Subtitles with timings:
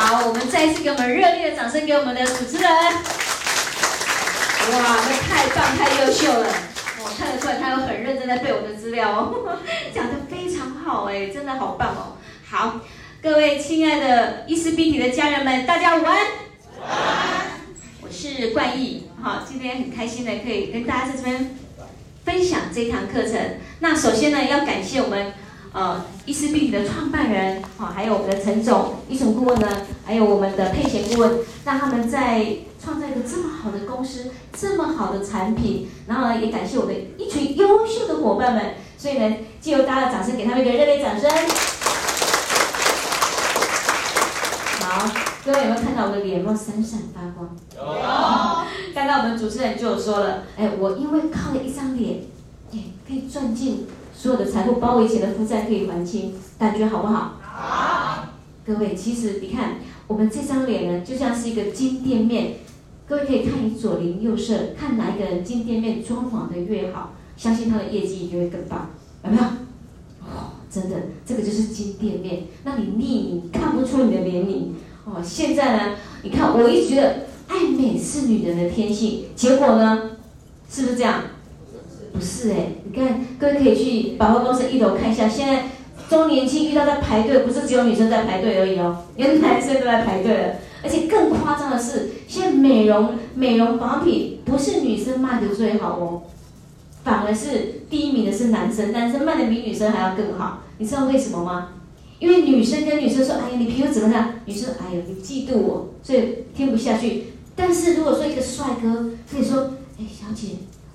[0.00, 2.70] 好，我们再一次给我们热烈的掌声，给我们的主持人。
[2.72, 2.96] 哇，
[4.72, 6.48] 那太棒，太优秀了！
[7.04, 9.58] 我看得出来，他有很认真在背我的资料哦，
[9.94, 12.16] 讲得非常好哎，真的好棒哦。
[12.48, 12.80] 好，
[13.22, 16.16] 各位亲爱的伊思碧媞的家人们，大家午安。
[16.16, 17.50] 午安。
[18.00, 21.56] 我是冠毅，好，今天很开心的可以跟大家在这边
[22.24, 23.58] 分享这堂课程。
[23.80, 25.34] 那首先呢，要感谢我们。
[25.72, 29.68] 呃，伊思碧媞的创办人，好，还有我们的陈总，医生顾问呢，
[30.04, 32.44] 还有我们的配贤顾问，让他们在
[32.82, 41.30] 创造一个这么好的公司，这么好的产品，然后呢，也感谢我的一群优秀的伙伴们，所以呢，借由大家的掌声，给他们一个热烈掌声。
[44.80, 45.08] 好，
[45.44, 47.48] 各位有没有看到我的脸有没有闪闪发光？
[47.76, 47.80] 有。
[48.92, 52.24] 刚刚我们主持人就有说了，哎，我因为靠了一张脸，
[52.72, 53.86] 哎，可以赚进。
[54.20, 57.38] 所有的财富，包括以前的负债可以还清，感觉好不好？
[57.40, 58.26] 好。
[58.66, 62.56] 各位，其实你看，我们这张脸呢，就像是一个金店面。
[63.08, 68.90] 各位可以看你左邻右舍，看哪一个人金店面装潢的越好，相信他的业绩就会更棒，
[69.24, 69.42] 有没有？
[70.20, 72.42] 哦，真的，这个就是金店面。
[72.62, 74.74] 那你匿名看不出你的年龄
[75.06, 75.22] 哦。
[75.24, 80.10] 现在呢，你看，我一直觉得爱美是女人的天性，结果呢，
[80.68, 81.22] 是不是这样？
[82.12, 85.28] 不是哎，你看，各位可以去百货公司一楼看一下。
[85.28, 85.64] 现在
[86.08, 90.54] 周年庆遇到在排队，不是只有女生在排队而已哦，连男生都在排队了。
[90.82, 96.22] 而且更夸张的是，现在美容美容保养品不是女生卖的最好哦，
[97.04, 100.64] 反而是第一名的是男生，男生卖的比女生还要更好。
[100.78, 101.68] 你知道为什么吗？
[102.18, 107.24] 因为女生跟女生说：“哎呀，你皮肤怎么样？”女生：“哎呀，你嫉妒我，所以听不下去。”
[107.56, 110.48] 但是如果说一个帅哥可以说：“哎，小姐。”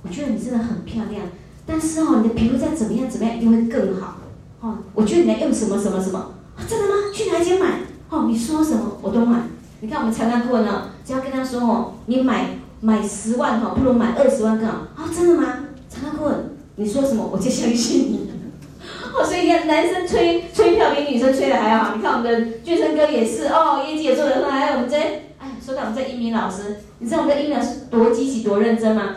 [0.08, 1.24] 我觉得你真的很漂亮，
[1.66, 4.18] 但是哦，你的皮肤再怎么样怎么样，一定会更好。
[4.62, 6.34] 哦，我觉得你要用什么什么什么，
[6.68, 6.94] 真的吗？
[7.14, 7.80] 去哪间买？
[8.10, 9.40] 哦，你说什么我都买。
[9.82, 14.88] 你看我们财商顾问呢，只要跟他说哦，你买买十万哈，不如买二十万更好。
[14.96, 15.66] 哦，真的吗？
[15.90, 18.30] 财商顾问，你说什么我就相信你。
[19.18, 21.96] 哦，所以你看男生吹吹票比女生吹的还要好。
[21.96, 24.52] 你看我们的俊生哥也是哦，业绩也做得很好。
[24.52, 24.96] 还有我们这，
[25.40, 29.16] 哎，说到我们这一鸣老师，你知道我们的一鸣老师多积极多认真吗？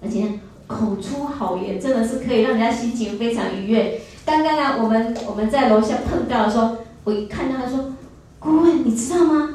[0.00, 4.00] 而且口出好言，真的是可以让人家心情非常愉悦。
[4.24, 7.94] 刚刚啊，我们我们在楼下碰到的时候，我一看到他说
[8.38, 9.54] ：“顾问，你知道吗？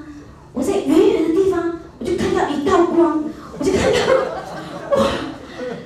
[0.52, 3.24] 我在远远的地方，我就看到一道光，
[3.58, 5.08] 我就看到，哇，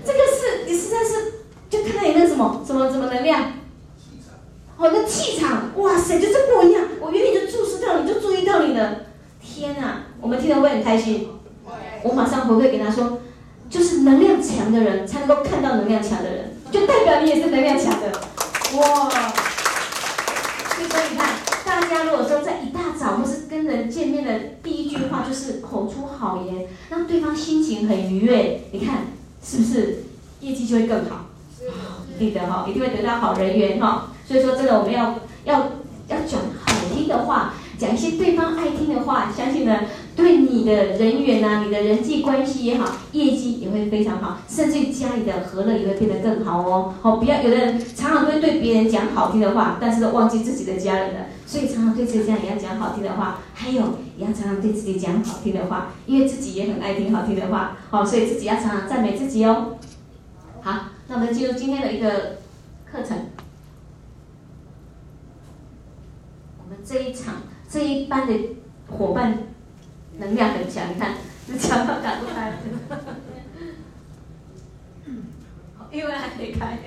[0.06, 1.34] 这个是你实在是
[1.70, 3.52] 就看到你那什么什么什么能量，
[3.98, 4.36] 气场，
[4.78, 6.84] 哦，那气场，哇塞，就是不一样。
[7.02, 9.02] 我远远就注视到你，就注意到你了。
[9.42, 11.28] 天啊，我们听了会很开心。
[12.04, 13.20] 我马上回馈给他说。”
[13.70, 18.12] 就是能量强的人才能够看到能量强的人，就代表你也是能量强的，
[18.78, 19.10] 哇！
[19.10, 21.30] 所以你看，
[21.66, 29.08] 大家如果说在一大早或是跟人见面的第一句话就是口出好言，让对方心情很愉悦，你看
[29.44, 30.04] 是不是
[30.40, 31.26] 业绩就会更好？
[32.16, 34.12] 一定的哈，一定会得到好人缘哈。
[34.28, 35.60] 所以说，真的我们要要
[36.08, 39.82] 要讲好听的话，讲一些对方爱听的话，相信呢。
[40.18, 46.96] 对你的人缘呐，你的人际关系也好，业绩也会非常好，甚至家里的和乐也会变得更好哦。
[47.04, 51.28] 好，不要有的人常常会对别人讲好听的话，但是都忘记自己的家人了。
[51.46, 57.78] 所以常常对自己家人也要讲好听的话，还有也要常常对自己讲好听的话，因为自己也很爱听好听的话。
[57.92, 59.78] 好，所以自己要常常赞美自己哦。
[60.62, 62.38] 好，那我们进入今天的一个
[62.92, 63.28] 课程。
[66.58, 67.36] 我们这一场
[67.70, 68.34] 这一班的
[68.90, 69.38] 伙伴。
[70.20, 71.14] 能量很强，你看，
[71.48, 72.54] 这强到打不开。
[75.92, 76.80] 因为还没开。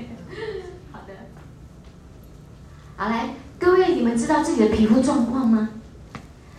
[0.92, 1.14] 好的。
[2.96, 5.70] 好来，各位，你们知道自己的皮肤状况吗？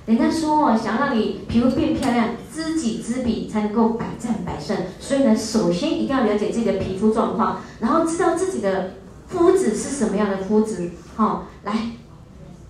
[0.08, 4.76] 人家说，想让你皮肤变漂亮，知己知彼才能够百战百胜。
[5.00, 8.96] 所以呢，首先一定要了解自己的皮肤状况，然后知道自己的
[9.28, 10.92] 肤质是什么样的肤质。
[11.16, 11.92] 好、哦，来，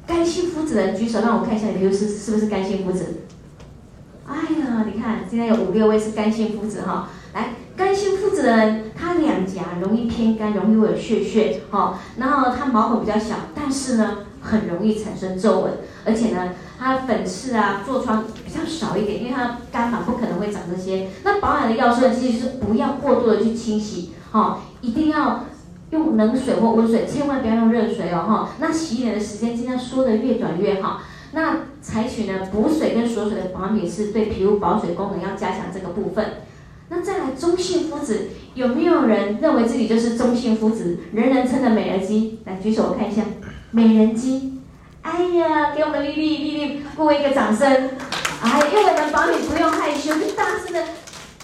[0.05, 3.21] 干性肤质的人举手，让我看一下你皮肤是是不是干性肤质。
[4.31, 7.09] 哎呀，你看，现在有五六位是干性肤质哈。
[7.33, 11.99] 来，干性肤质的人，他两颊容易偏干，容易会有屑屑哈。
[12.17, 15.73] 然后他毛孔比较小，但是呢，很容易产生皱纹，
[16.05, 16.49] 而且呢，
[16.79, 21.09] 他粉刺啊、痤疮比较少一点，因为他干嘛不可能会长这些。
[21.23, 25.45] 那保养的要素其实是不要过度的去清洗哈，一定要
[25.91, 28.49] 用冷水或温水，千万不要用热水哦哈。
[28.59, 31.01] 那洗脸的时间尽量缩得越短越好。
[31.33, 36.41] 那采取呢补水跟锁水的保养品是对皮肤保水功能要加强这个部分。
[36.89, 42.39] 那再来中性肤质，有没有人认为自己就是中性肤质，人人称的美人肌？
[42.45, 43.21] 来举手我看一下，
[43.71, 44.59] 美人肌。
[45.01, 47.65] 哎呀，给我们丽丽丽丽各位一个掌声。
[48.41, 50.83] 哎，用我们保你不用害羞，就大声的。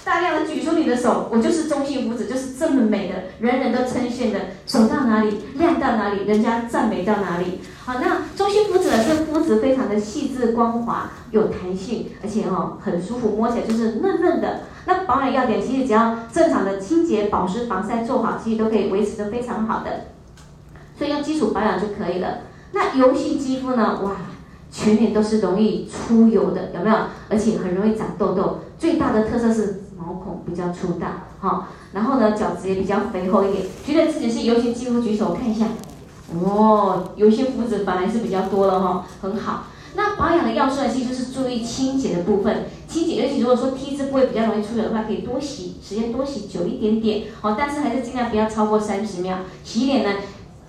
[0.07, 3.15] 大量的举出你的手，我就是中性肤质，就是这么美的，
[3.45, 7.59] 人人都称羡的，走到哪里亮到哪里，人家赞美到哪里。
[7.83, 9.03] 好，那中性肤质呢？
[9.05, 14.61] 这个肤质非常的细致光滑，有弹性，而且哦很舒服，摸起来就是嫩嫩的。
[14.85, 20.05] 那保养要点其实只要正常的清洁、保湿、防晒做好，其实都可以维持的非常好的。
[20.97, 22.43] 所以用基础保养就可以了。
[22.71, 23.99] 那油性肌肤呢？
[24.01, 24.15] 哇，
[24.71, 26.95] 全脸都是容易出油的，有没有？
[27.27, 29.81] 而且很容易长痘痘，最大的特色是。
[30.07, 33.65] 毛孔比较粗大，好，然后呢，角质也比较肥厚一点。
[33.85, 35.65] 觉得自己是油性肌肤，举手看一下。
[36.33, 39.65] 哦，油性肤质本来是比较多了哈，很好。
[39.95, 42.67] 那保养的要素呢，其实就是注意清洁的部分。
[42.87, 47.23] 清洁，尤其如果说 T 字部位比较容易出油的话，可以多洗，时间多洗久一点点。
[47.41, 49.39] 好，但是还是尽量不要超过三十秒。
[49.65, 50.19] 洗脸呢，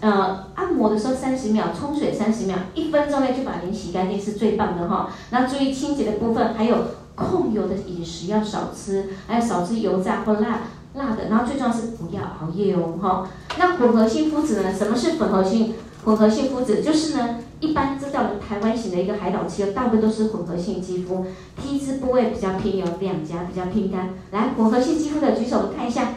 [0.00, 5.10] 呃，按摩的时候三十秒，冲水三十秒，一分钟内就把脸洗干净是最棒的哈。
[5.30, 6.76] 那注意清洁的部分，还有。
[7.18, 10.60] 控油的饮食要少吃，还要少吃油炸或辣
[10.94, 13.28] 辣的，然后最重要是不要熬夜哦，哈。
[13.58, 14.72] 那混合性肤质呢？
[14.72, 15.74] 什么是混合性
[16.04, 16.80] 混合性肤质？
[16.82, 21.26] 就是呢，一般知道的台湾型的一个海岛气，大部分都是混合性肌肤
[21.60, 24.10] ，T 字部位比较偏油，两颊比较偏干。
[24.30, 26.10] 来，混合性肌肤的举手，我看一下。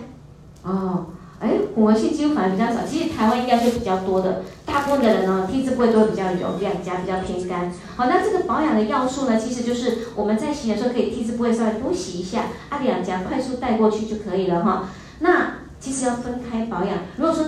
[0.64, 1.08] 哦。
[1.42, 4.44] 哎，混合性肌肤反而比较少，其实台湾应该是比较多的。
[4.66, 7.74] 大部分的人呢，T 字部位都会比较油，两颊比较偏干。
[7.96, 14.90] 好，那这个保养的要素呢，其实就是我们在洗的时候可以 T 字部位稍微多洗一下，啊，两颊快速带过去就可以了哈。
[15.20, 17.46] 那其实要分开保养，如果说。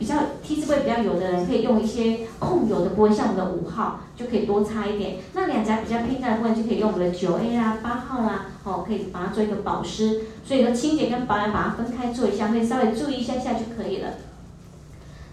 [0.00, 5.16] 比较 T 字部位比较油的人，可以用一些控油的部位，像我们的五号就可以多擦一点。
[5.34, 10.20] 那两颊比较偏干的部分，就可以用我们的九 A 啊、八号啊，哦，可以把它做一个保湿。
[10.44, 14.10] 所以呢，清洁跟保养把它分开做一下，可以稍微注意一下下就可以了。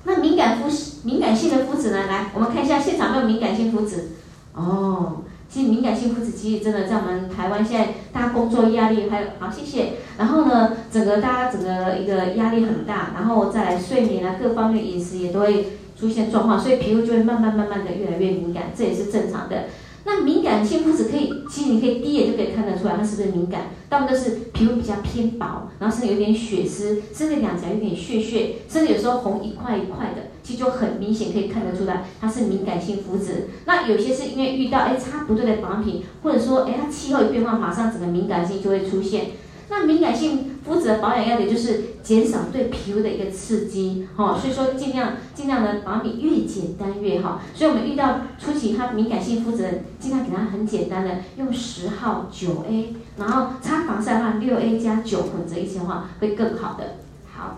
[0.03, 0.69] 那敏感肤
[1.03, 2.07] 敏感性的肤质呢？
[2.07, 4.09] 来，我们看一下现场有没有敏感性肤质。
[4.53, 5.23] 哦。
[5.49, 9.93] 其实敏感性肤质其实真的在我们台湾现在，大家工作压力还有好，谢谢。
[10.17, 19.67] 然后呢，整个大家整个一个压力很大，然后再来睡眠啊，各方面饮食也都会出现状况，所以皮肤就会慢慢慢慢的越来越敏感，这也是正常的。
[20.07, 23.63] 那敏感性肤质可以，其实你可以第一眼就可以看得出来，它是不是敏感。
[23.89, 33.49] 大部分都是皮肤比较偏薄，然后甚至有点血丝，甚至两颊有点血血，甚至有时候红一块一块的，其实就很明显可以看得出来，它是敏感性肤质。
[33.65, 39.25] 那有些是因为遇到哎擦不对的保养品，或者说哎它气候一变化，马上整个敏感性就会出现。
[39.69, 47.41] 那敏感性肤质的保养要点就是减少对皮肤的一个刺激，哈，所以说尽量尽量的保养越简单越好。
[47.53, 56.95] 所以我们遇到初期它敏感性肤质，尽量给它很简单的用十号九 A，然后擦防晒的话六 A 加九混着一起的话会更好的。
[57.35, 57.57] 好，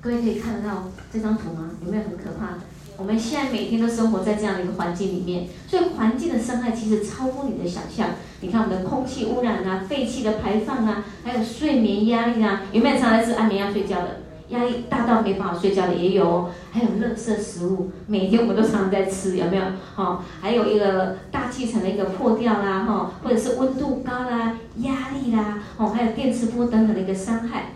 [0.00, 1.70] 各位可以看得到这张图吗？
[1.84, 2.58] 有没有很可怕？
[2.96, 8.10] 我们现在每天都生活在这样的一个环境里面，所以环境的伤害其实超乎你的想象。
[8.40, 14.20] 你看我们的空气污染啊，废气的排放啊，还有睡眠压力啊，有没有常常吃安眠药睡觉的？
[14.50, 16.50] 压力大到没办法睡觉的也有。
[16.70, 19.64] 还有垃圾食物，每天我们都常常在吃，有没有？
[19.96, 27.72] 哦，还有一个大气层的一个破掉啦，哈，或者是温度高啦、压力啦，哦，还有电磁波等等的一个伤害。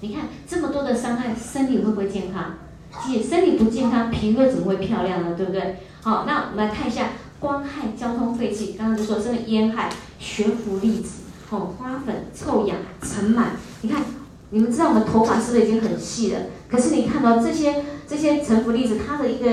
[0.00, 2.54] 你看这么多的伤害，身体会不会健康？
[3.02, 5.34] 其实身体不健康，皮肤怎么会漂亮呢？
[5.36, 5.76] 对不对？
[6.02, 11.20] 好，那我们来看一下光害、交通废气，刚刚就说这个烟害、悬浮粒子、
[11.50, 13.44] 哦花粉、臭氧、尘螨。
[13.82, 14.02] 你看，
[14.50, 16.40] 你们知道我们头发是不是已经很细了？
[16.68, 19.48] 可是你看到这些这些尘浮粒子，它的一个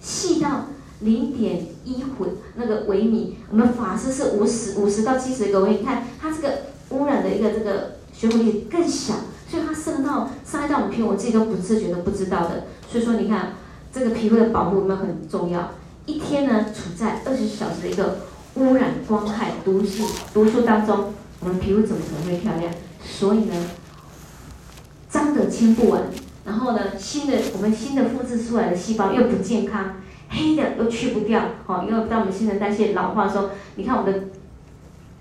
[0.00, 0.66] 细到
[1.00, 9.14] 零点一混那个微米，我们发丝是五十五十到七十个微米，你看它这个污染的一个这个悬浮粒子更小。
[9.52, 12.64] 所以它渗到伤害到我们皮肤，我自己都不自觉都不知道的。
[12.90, 13.52] 所以说，你看
[13.92, 15.72] 这个皮肤的保护有没有很重要？
[16.06, 18.20] 一天呢，处在二十小时的一个
[18.54, 22.72] 污染、光害、毒素、毒素当中，我们皮肤怎么可能会漂亮？
[23.04, 23.54] 所以呢，
[25.10, 26.04] 脏的清不完，
[26.46, 29.96] 然后呢，新的我们新的复制出来的细胞又不健康，
[30.30, 34.20] 黑的又去不掉，好，因为当我们新陈代谢老化的时候，你看我们的。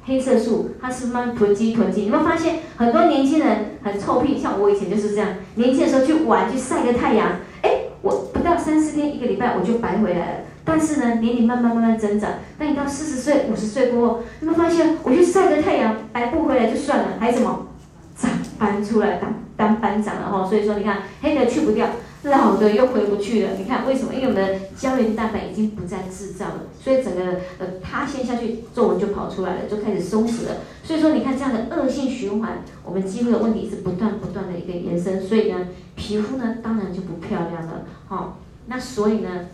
[0.03, 2.01] 黑色素，它是慢慢囤积囤积。
[2.01, 5.29] 你会发现很多年轻人很臭屁，像我以前就是这样。
[5.55, 7.69] 年轻的时候去玩，去晒个太阳，哎，
[8.01, 10.33] 我不到三四天，一个礼拜我就白回来了。
[10.63, 12.31] 但是呢，年龄慢慢慢慢增长。
[12.57, 17.67] 当你到四十岁、五十岁过后，你会发现我去晒个太阳，白不回来就算了，还什么
[18.15, 20.45] 长斑出来当当班长了哈。
[20.47, 21.87] 所以说，你看黑的去不掉。
[22.23, 24.13] 老的又回不去了，你看为什么？
[24.13, 27.21] 因为我们的胶原蛋白已经不再制造了，所以整个
[27.57, 30.57] 呃塌陷下去，皱纹就跑出来了，就开始松弛了。
[30.83, 37.85] 所以说，你看这样的恶性循环，我们肌肤的问题是不断不断的一个延伸，所以呢，皮肤呢当然就不漂亮了。
[38.07, 38.37] 好，
[38.67, 39.47] 那所以呢，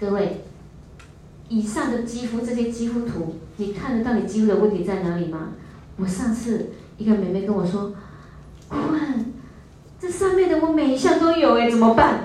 [0.00, 0.42] 各位
[1.48, 5.50] 以上的肌肤这些肌肤图，你看得到你肌肤的问题在哪里吗？
[5.96, 7.92] 我上次一个妹妹跟我说，
[8.68, 9.32] 顾问，
[10.00, 12.20] 这上面的我每一项都有哎，怎么办？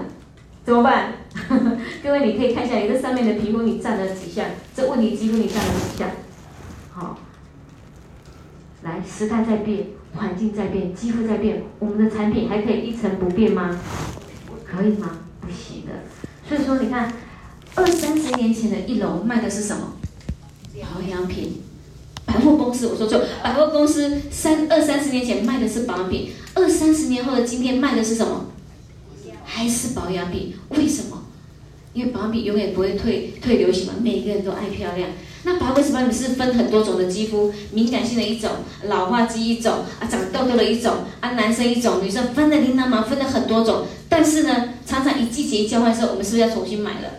[0.65, 1.13] 怎么办？
[2.03, 4.45] 各位你可以看一下你这上面的皮肤你占了几项？
[4.75, 6.09] 这问题肌肤你占了几项？
[6.91, 7.17] 好，
[8.83, 13.79] 来，时代在变，环境在变，肌肤在变，我们的产品还可以一成不变吗？
[14.65, 15.19] 可以吗？
[15.41, 15.91] 不行的。
[16.47, 17.11] 所以说你看。
[17.75, 19.93] 二三十年前的一楼卖的是什么？
[20.79, 21.63] 保养品。
[22.25, 28.45] 百货公司，我说错，百货公司三二三十年前卖的是保养品，二三十年后的今天卖的是什么？
[29.45, 30.53] 还是保养品？
[30.69, 31.23] 为什么？
[31.93, 35.09] 因为保养品永远不会退退流行嘛，每个人都爱漂亮。
[35.43, 37.53] 那保为什么你是分很多种的肌肤？
[37.71, 38.49] 敏感性的一种，
[38.85, 43.85] 老化肌一种，啊长痘痘的一种，啊男生一种，女生分的琳琅满分的很多种。
[44.09, 47.09] 但是呢，常常一季节一交换的时候，我们是不是要重新买了？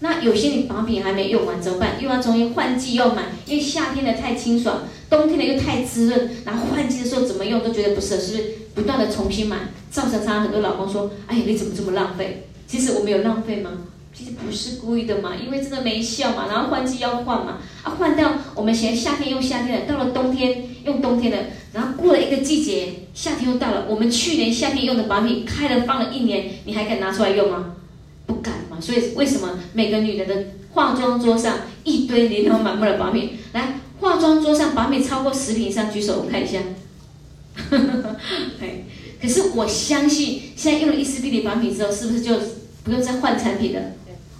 [0.00, 2.00] 那有些你保养品还没用完怎么办？
[2.00, 9.56] 又要重新换季又买，因为夏天的太清爽，冬天的又太滋润，然后换季的时候怎么用都觉得不适合，是不是不断的重新买，
[9.90, 13.70] 造成常常很多老公说：“哎呀，你怎么这么浪费？”其实我没有浪费吗？
[14.12, 21.38] 其实不是故意的嘛，因为真的没效嘛，然后换季要换嘛，啊换掉我们嫌夏天用夏天的，到了冬天用冬天的，
[21.72, 27.74] 然后过了一个季节，夏天又到了，我们去年夏天用的保养品开了放了一年，你还敢拿出来用吗？
[28.24, 28.54] 不敢，
[28.86, 33.30] 所以为什么每个女人的化妆桌上一堆琳琅满目的保养品？
[33.52, 36.60] 来，化妆桌上保养品超过十瓶上举手，我看一下。
[39.20, 42.38] 可是我相信，现在用了伊丝碧媞保养品之后，是不是就
[42.84, 43.80] 不用再换产品了？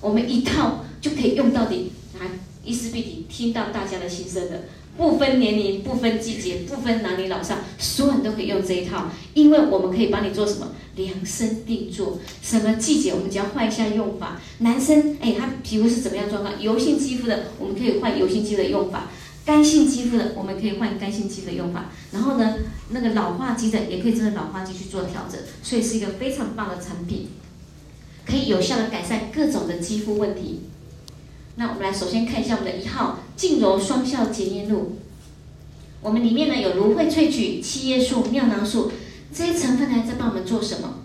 [0.00, 1.90] 我们一套就可以用到底。
[2.20, 2.26] 来，
[2.64, 4.58] 伊丝碧媞听到大家的心声了。
[4.96, 14.40] 不分年龄，不分季节，不分男女老少，所有人都可以用这一套，因为我们可以帮你做什么量身定做，什么季节我们只要换一下用法。
[14.58, 16.60] 男生哎，他皮肤是怎么样状况？
[16.60, 19.10] 油性肌肤的，我们可以换油性肌肤的用法；
[19.44, 21.90] 干性肌肤的，我们可以换干性肌肤的用法。
[22.12, 22.54] 然后呢，
[22.88, 27.28] 那个老化肌的也可以针对老化肌去做调整，所以是一个非常棒的产品，
[28.24, 30.62] 可以有效的改善各种的肌肤问题。
[31.56, 34.96] 那我们来首先看一下我们的一号净柔双效洁面露，
[36.02, 38.92] 我们里面呢有芦荟萃取、七叶素、尿囊素
[39.34, 40.98] 这些成分呢在帮我们做什么？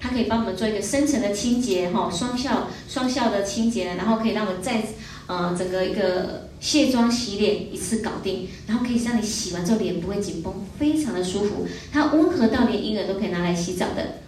[0.00, 4.82] 它可以帮我们做一个深层的清洁，哈，双效双效的清洁，然后可以让我们在
[5.26, 14.22] 呃整个一个卸妆洗脸一次搞定，然后可以让你洗完之后脸不会紧绷，非常的舒服，它温和到连婴儿都可以拿来洗澡的，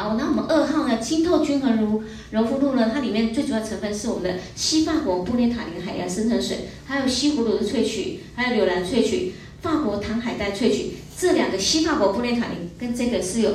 [0.00, 0.14] 好。
[0.14, 0.98] 那我们二号呢？
[0.98, 2.90] 清透均衡如柔肤露呢？
[2.92, 10.92] 它里面最主要成分是我们的西法国布列塔尼海洋深层水，还有西葫芦的萃取，还有柳兰萃取，法国糖海带萃取。
[11.18, 13.50] 这两个西法国布列塔尼跟这个是有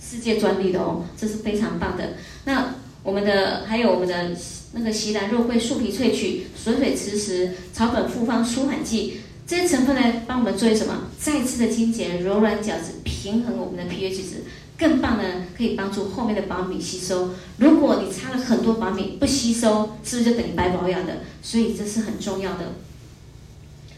[0.00, 2.14] 世界专利的哦，这是非常棒的。
[2.44, 4.36] 那我们的还有我们的
[4.72, 11.08] 那个西兰肉桂树皮萃取，水水磁石草本复方舒缓剂，这些成分呢，帮我们做什么？
[11.18, 14.44] 再次的清洁，柔软角质，平衡我们的 pH 值。
[14.78, 17.30] 更棒呢，可以帮助后面的保敏吸收。
[17.56, 21.24] 如果你擦了很多保敏不吸收，是不是就等于白保养的？
[21.42, 22.74] 所以这是很重要的。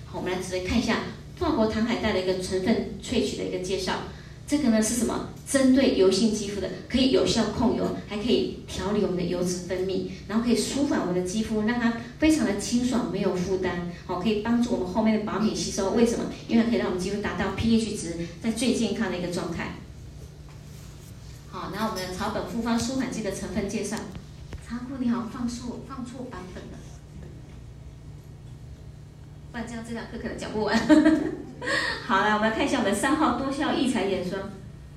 [0.07, 1.01] 好，我们来直接看一下
[1.37, 4.05] 法国糖海带的一个成分萃取的一个介绍。
[4.47, 5.29] 这个呢是什么？
[5.49, 13.93] 针对油性肌肤的，可以有效控油，还可以调理我们的油脂分泌，然后可以舒缓我们的肌肤，让它非常的清爽，没有负担。
[14.07, 15.91] 好，可以帮助我们后面的保敏吸收。
[15.91, 16.25] 为什么？
[16.49, 19.75] 因为它可以让我们肌肤达到 pH 值在最健康的一个状态。
[21.53, 23.97] 好，那我们的草本复方舒缓剂的成分介绍。
[24.65, 26.79] 仓库你好放错放错版本了，
[29.51, 30.79] 不然这样这堂课可能讲不完。
[32.07, 34.41] 好来，我们来看一下我们三号多效异彩眼霜，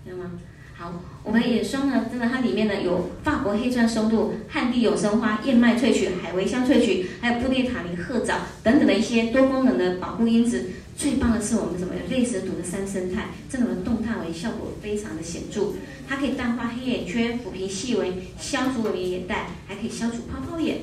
[0.05, 0.29] 有吗？
[0.75, 0.91] 好，
[1.23, 10.65] 我们的眼霜呢，真的它里面呢有法国黑钻松露、汉地永生花、燕麦萃取、海茴香萃取，还有布列塔尼褐藻等等的一些多功能的保护因子。
[10.97, 11.93] 最棒的是我们什么？
[11.95, 15.73] 有类蛇毒的三生态，这种的动态纹效果非常的显著。
[16.07, 20.81] 它可以淡化黑眼圈、抚平细纹、消除我们眼袋，还可以消除泡泡眼。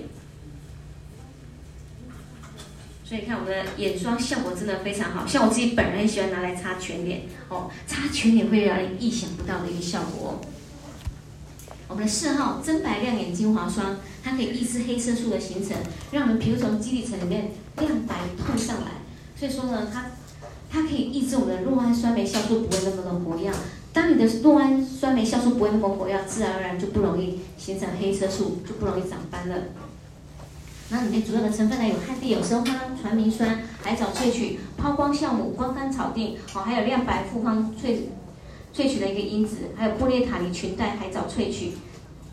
[3.10, 10.40] 所以看我们的眼霜效果真的非常好，像我自己本人很喜欢拿来擦全脸哦，擦全脸会让人意想不到的一个效果。
[11.88, 15.76] 我们的四号真白亮眼精华霜，它可以抑制黑色素的形成，
[16.12, 17.50] 让我们皮肤从基底层里面
[17.80, 18.92] 亮白透上来。
[19.34, 20.12] 所以说呢，它
[20.70, 23.50] 它可以抑制我们的酪氨酸酶酵素不会那么的活跃。
[23.92, 29.56] 当你的酪氨酸酶酵素不会那么活跃，自然而然就不容易形成黑色素，就不容易长斑了。
[30.92, 38.00] 那里面主要的成分呢，有汉地有生花、传明酸、海藻萃取、抛光酵母、光甘草定，哦，还有亮白复方萃
[38.74, 41.74] 萃取的一个因子，还有布列塔尼裙带海藻萃取。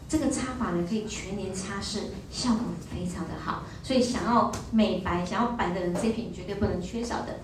[0.10, 2.00] 这个擦法呢，可以全年擦拭，
[2.32, 3.64] 效果非常的好。
[3.84, 7.36] 所以想要美白、想要白的人，这瓶绝对不能缺少的。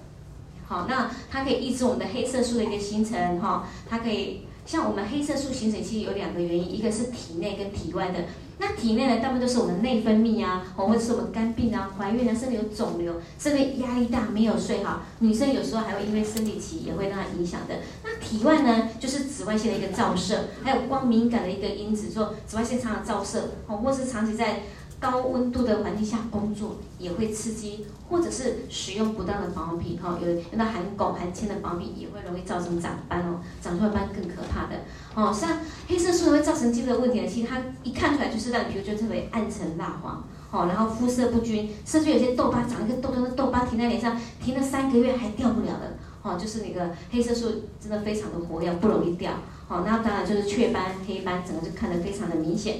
[0.65, 8.19] 好，那它可以抑制我们的黑色素的一个形成，哈，它可以像我们黑色素形成其实有两个原因，一个是体内跟体外的。
[8.57, 15.01] 那体内呢，大部分都是我们内分泌啊，或者是我们肝病啊、怀孕啊，甚至有肿瘤，甚至压力大没有睡好。
[15.19, 17.75] 女生有时候还会因为生理期也会让它影响的。
[18.03, 24.61] 那体外呢，就是紫外线的一个照射，还有光敏感的一个因子，说紫外线常常照射，哦，或是长期在。
[25.03, 34.77] 高温度的环境下工作也会刺激，或者是使用不当的保养品，哈，有用到含汞含铅的保养品也会容易造成长斑哦，长出来斑更可怕的
[35.13, 35.33] 哦。
[35.33, 49.33] 像黑色素会造成肌肤的问题呢，其实它一看出来就是让你皮肤就特别暗沉蜡黄，哦，然后肤色不均，甚至有些痘疤长一个痘痘，那痘疤停在脸上停了三个月还掉不了的，哦，就是那个黑色素真的非常的活跃，不容易掉，
[49.67, 52.77] 哦，那当然就是雀斑、黑斑，整个就看得非常的明显。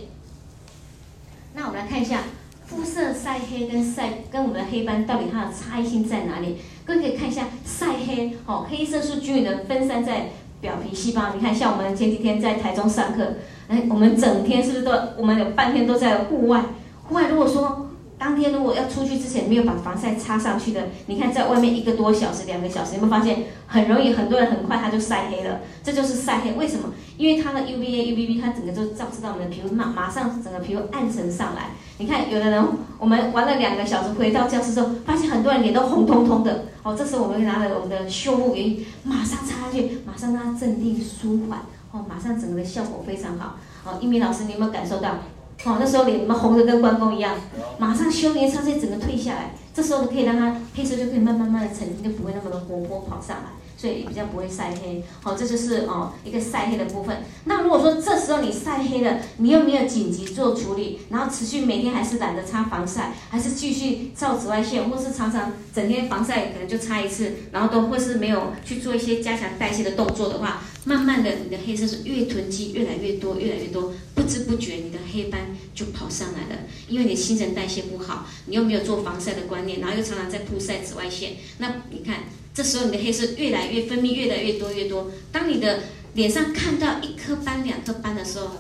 [1.55, 2.22] 那我们来看一下
[2.65, 6.57] 肤色晒黑跟晒跟我们的黑斑到底它的差异性在哪里？
[6.86, 10.29] 各位可以看一下晒黑，哦，黑色素均匀的分散在
[10.60, 11.33] 表皮细胞。
[11.36, 13.36] 你看，像我们前几天在台中上课，
[13.67, 16.63] 哎，我们整天是不是都我们有半天都在户外？
[17.07, 17.83] 户外如果说。
[18.24, 25.60] 当天如果要出去之前没有把防晒擦上去的，你看在外面一个多小时、两个小时，有没有发现很容易很多人很快他就晒黑了？
[25.84, 26.94] 这就是晒黑，为什么？
[27.18, 31.72] 因为它的 UVA、UVB 它整个就照射到我们的皮肤，马马上整个皮肤暗沉上来。
[31.98, 32.65] 你看有的人
[32.98, 36.68] 我们玩了两个小时，回到教室之后，发现很多人脸都红彤彤的。
[36.82, 41.60] 哦，这时候我们会拿了我们的修复原液，马上擦下去，马上让它镇定舒缓。
[41.92, 43.58] 哦，马上整个的效果非常好。
[43.84, 45.18] 哦，一鸣老师，你有没有感受到？
[45.65, 47.36] 哦，那时候脸你们红的跟关公一样，
[47.77, 55.01] 马上修颜擦这些整个退下来，这时候可以让它黑色就可以慢慢慢的沉淀，就不会那么的活泼跑上来，所以比较不会晒黑。
[55.22, 57.24] 好，这就是哦一个晒黑的部分。
[57.46, 70.61] 那如果说这时候你晒黑了，你又没有紧急做处理，然后持续每天还是懒得擦防晒，还是继续照紫外线，或是常常整天防晒可能就擦一次，然后都或是没有去做一些加强代谢的动作的话。
[70.85, 76.62] 慢慢的，你的黑色素越囤积越来越多，越来越多，不知不觉你的黑斑就跑上来了。
[76.88, 85.12] 因为你新陈代谢不好，你又没有做防晒的观念，然后又常常在曝晒紫外线，那你看，这时候你的黑色越来越分泌越来越多越多。
[85.31, 85.81] 当你的
[86.14, 88.51] 脸上看到一颗斑、两颗斑的时候，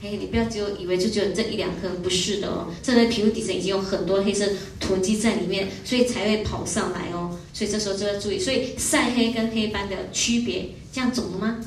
[0.00, 4.46] 嘿，你不要只有以为就只有这一两颗，不是的哦，这在皮肤底层已经有很多黑色
[4.78, 7.36] 囤积在里面，所以才会跑上来哦。
[7.52, 10.70] 所以这时候就要注意，所以晒黑跟黑斑的区别。
[10.92, 11.60] 这样懂了吗？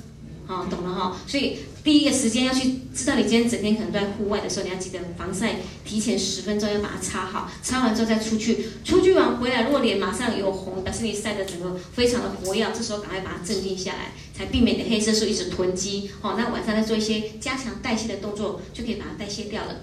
[0.46, 1.18] 好，懂了哈。
[1.26, 7.50] 所以第一个时间要去知道，你今天整天可能都在户外的时候，你要记得防晒，提前十分钟要把它擦好。
[7.62, 16.12] 擦完之后再出去，出去完回来，如果脸马上有红，表示你晒的整个非常的活跃，这时候赶快把它镇定下来，才避免你的黑色素一直囤积。
[16.22, 19.82] 好，那晚上再做一些加强代谢的动作，就可以把它代谢掉了。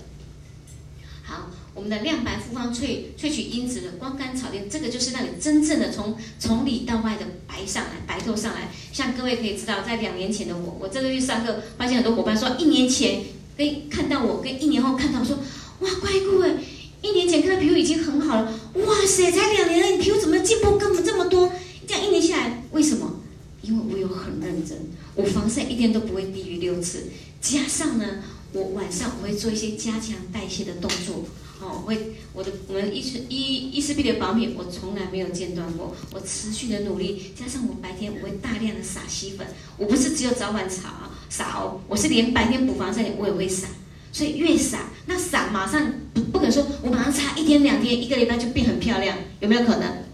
[1.23, 1.51] 好。
[1.75, 8.69] 我们的亮白复方萃萃取因子的光甘草定，这个就是让你真正的从从里到外的白上来，白透上来。
[8.93, 13.23] 像各位可以知道，在两年前的我，我这个月上课发现很多伙伴说，一年前
[13.57, 15.37] 跟看到我，跟一年后看到我说，
[15.81, 16.57] 哇，乖乖，
[17.03, 21.53] 一年前看到皮肤已经很好了，哇塞，才两年了，你皮肤怎么进步根本这么多？
[21.87, 23.21] 这样一年下来，为什么？
[23.63, 24.77] 因为我有很认真，
[25.15, 27.09] 我防晒一天都不会低于六次，
[27.41, 28.07] 加上呢，
[28.53, 31.25] 我晚上我会做一些加强代谢的动作。
[31.61, 35.95] 哦，我会我的我们伊丝伊伊丝碧的保养品，我从来没有间断过。
[36.13, 39.47] 我持续的努力，加上我白天我会大量的撒吸粉，
[39.77, 43.69] 我不是只有早晚擦撒哦，我是连白天补防晒我也会撒。
[44.13, 50.10] 所以越撒，那撒马上不不可能说我马上擦一天两天，一个礼拜就变很漂亮，有没有可能？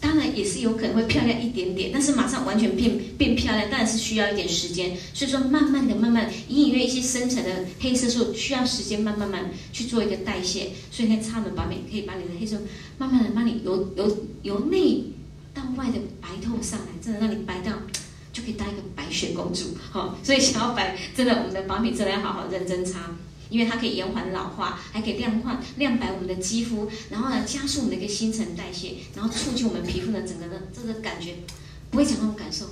[0.00, 4.96] 当然也是有可能会漂亮一点点，但是马上完全变变漂亮，当然是需要一点时间。
[5.12, 10.70] 所以说，慢慢的、慢慢，隐隐约一些深层的黑色素需要时间，慢慢慢去做一个代谢。
[10.90, 12.62] 所以，那擦门保养可以把你的黑色素
[12.96, 15.04] 慢慢的帮你由由由内
[15.52, 17.72] 到外的白透上来，真的让你白到
[18.32, 19.76] 就可以当一个白雪公主。
[19.90, 23.16] 好，所以想要白，真的我们的保养品真的要好好认真擦。
[23.50, 31.36] 因为它可以延缓老化，还可以亮化、亮白我们的肌肤，然后呢，加速我们的一个新陈代谢，然后促进我们皮肤的整个的这个感觉，
[31.90, 32.66] 不会讲那种感受。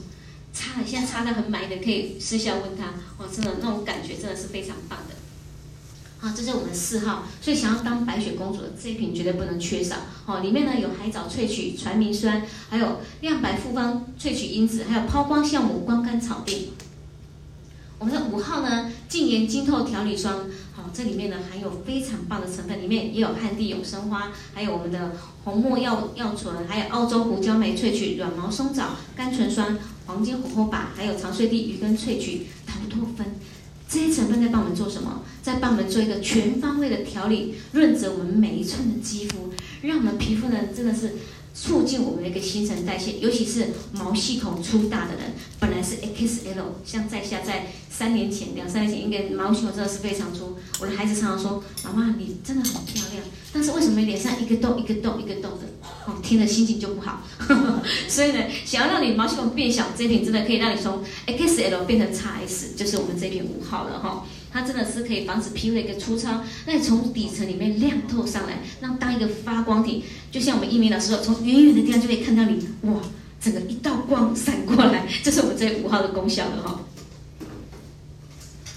[0.52, 5.14] 擦了，现在擦的很满意的，可以私下问他，哦，真的那种感觉真的是非常棒的。
[6.18, 9.96] 好，这是我们四号，所以想要当白雪公主的这一瓶绝对不能缺少。
[10.24, 16.68] 哦，里面呢有海藻萃取、传明酸，还有亮白复方萃取因子，还有抛光酵母、光甘草定。
[17.98, 20.46] 我们的五号呢，净颜晶透调理霜，
[20.92, 25.12] 这里面呢含有非常棒的成分，里面也有汉地永生花，还有我们的
[25.44, 33.26] 红没药药醇，还有澳洲胡椒莓萃取软毛松藻甘醇酸、黄金琥珀把，还有长穗地鱼根萃取桃多酚，
[33.88, 35.22] 这些成分在帮我们做什么？
[35.42, 41.12] 在帮我们做一个全方位的调理，润泽我们每一寸的肌肤，让我们皮肤呢真的是。
[41.58, 50.56] 促进我们的一个新陈代谢，尤其是毛细孔粗大的人，本来是 XL，像在下在三年前、两三年前，应该毛细孔真的是非常粗。
[50.80, 55.66] 我的孩子常常说：“妈妈，你真的很漂亮，但是为什么脸上一个痘、一个痘、一个痘的？”
[56.06, 57.22] 哦，听了心情就不好。
[58.06, 64.26] 所以呢，想要让你毛细孔变小，这一瓶真的可以让你从 XL 变成 XS，就是我们这瓶五号了哈。
[64.56, 73.02] 它真的是可以防止皮肤的一个粗糙，那你从底层里面亮透上来，让当一个发光体，就像我们一鸣老师说，从远远的地方就可以看到你，哇，
[73.38, 76.80] 整个一道光闪过来，这是我们这五号的功效了哈。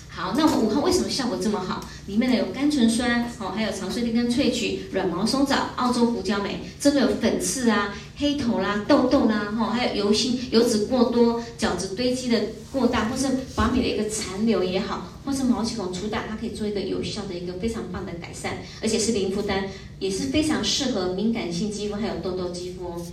[0.10, 1.82] 好，那我们五号为什么效果这么好？
[2.08, 12.38] 里面呢有甘醇酸，哦，还有长穗棣根萃取、软毛松藻、澳洲胡椒莓，这个有粉刺啊、黑头啦、痘痘啦，哈，还有油性油脂过多、角质堆积的
[12.70, 23.06] 过大，或是把你的一个残留也好，或是毛细孔粗大，它可以做一个有效的一个非常棒的改善，而且是零负担，也是非常适合敏感性肌肤还有痘痘肌肤哦。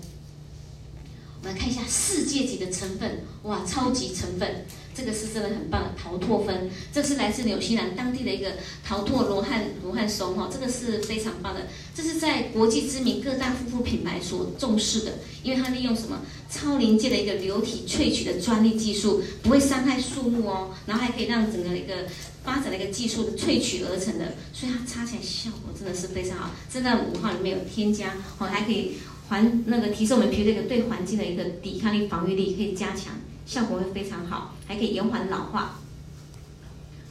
[1.41, 22.07] 我们来看一下世界级的成分，哇，超级成分，这个是真的很棒的桃拓酚，这是来自纽西兰当地的一个桃拓罗汉罗汉松哈，这个是非常棒的，这是在国际知名各大护肤品牌所重视的，因为它利用什么超临界的一个流体萃取的专利技术，不会伤害树木哦，然后还可以让整个一个
[22.43, 28.93] 发展的一个技术的萃取而成的，所以它擦起来效果真的是非常好，真的五号里面有添加哦，还可以。
[29.29, 33.13] 环那个提升我们皮肤的一个对环境的一个抵抗力、防御力可以加强，
[33.47, 35.77] 效果会非常好，还可以延缓老化。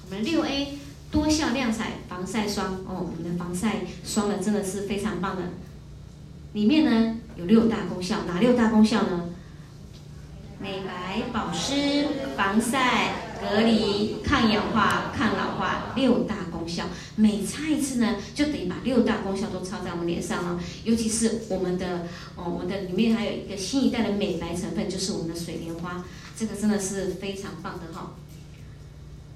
[0.05, 0.77] 我们六 A
[1.09, 5.43] 多效亮彩防晒霜哦，我们的防晒霜呢真的是非常棒的，
[6.53, 9.29] 里面呢有六大功效，哪六大功效呢？
[10.57, 16.85] 美白、保湿、防晒、隔离、抗氧化、抗老化，六大功效。
[17.17, 20.59] 每擦一次呢，就等于把六大功效都擦在我们脸上了。
[20.85, 26.03] 尤其是我们的哦，我们的里面还有一个新一代的美白成分，就是我们的水莲花，
[26.37, 28.15] 这个真的是非常棒的哈。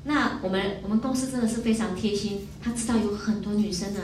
[0.06, 4.00] 那我们我们公司真的是非常贴心，他知道有很多女生呢，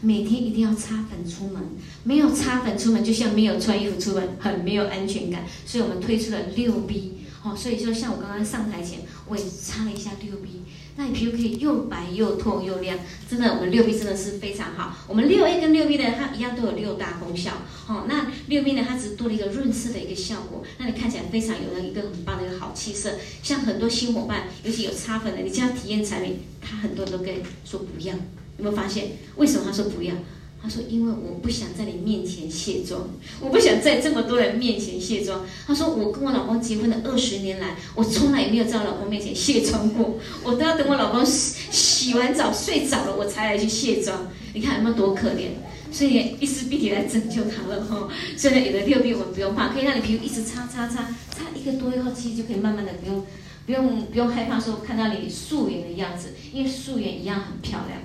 [0.00, 1.62] 每天一定要擦粉出门，
[2.04, 5.44] 没有擦粉出门，就像没有穿衣服出门，很没有安全感。
[5.66, 10.62] 所以我们推出了六 B，哦，所以说像我刚刚上台前，我也擦了一下六 B。
[11.00, 14.94] 那你皮肤可以又白又透又亮，真的，我们六 B 真的是非常好。
[15.08, 17.52] 我们六 A 跟六 B 呢，它一样都有六大功效。
[17.88, 23.12] 哦，那六 B 呢，它只是多了一个润色的一个效果，那你看起来非常有了一个很棒的一个好气色。
[23.42, 28.14] 像很多新伙伴，尤其有擦粉的，你这样体验产品，他很多人都跟你说不要。
[28.58, 29.12] 有没有发现？
[29.36, 30.14] 为什么他说不要？
[30.62, 33.08] 他说：“因为我不想在你面前卸妆，
[33.40, 44.28] 我不想在这么多人面前卸妆。”他说：“我跟我老公结婚的二十年来，我从来也没有在我老公面前卸妆过，我都要等我老公洗洗完澡睡着了，我才来去卸妆。
[44.52, 45.48] 你看有没有多可怜？
[45.90, 48.08] 所以一丝碧媞来拯救他了哈。
[48.36, 53.24] 所以呢，有了六 B 我们不用怕，可以让你皮肤一直擦擦擦擦一个多月后，其实就可以慢慢的不用
[53.64, 57.98] 不用不用害怕说看到你素颜的样子，因为素颜一样很漂亮。”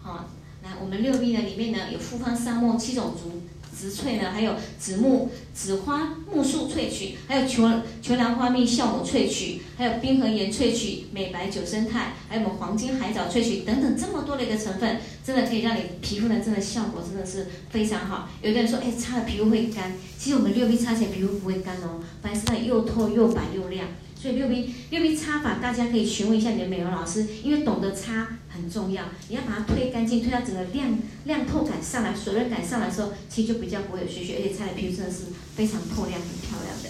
[0.00, 0.30] 好。
[0.64, 3.42] 来我们六 B 呢，里面呢有复方三木七种族
[3.78, 7.68] 植萃呢，还有紫木紫花木树萃取，还有球
[8.00, 18.30] 球兰花蜜酵母萃取，还有冰河盐萃取，美白九胜肽，还有我们黄金海藻萃取等等这么多的一个成分，真的可以让你皮肤呢真的效果真的是非常好。
[18.40, 23.86] 有的人说，哎，擦了皮肤会干，其实我们六 B 擦起来皮肤不会干哦，反而是它又透又白又亮。
[24.24, 29.04] 所以六 B 六 B 擦法，大家可以询问一下你的美容老师，因为懂得擦很重要。
[29.28, 36.88] 你要把它推干净，推到整个亮亮透感上来，水润感上来的时候，其实就比较不会有屑屑，而且擦的皮肤真的是非常透亮、很漂亮的。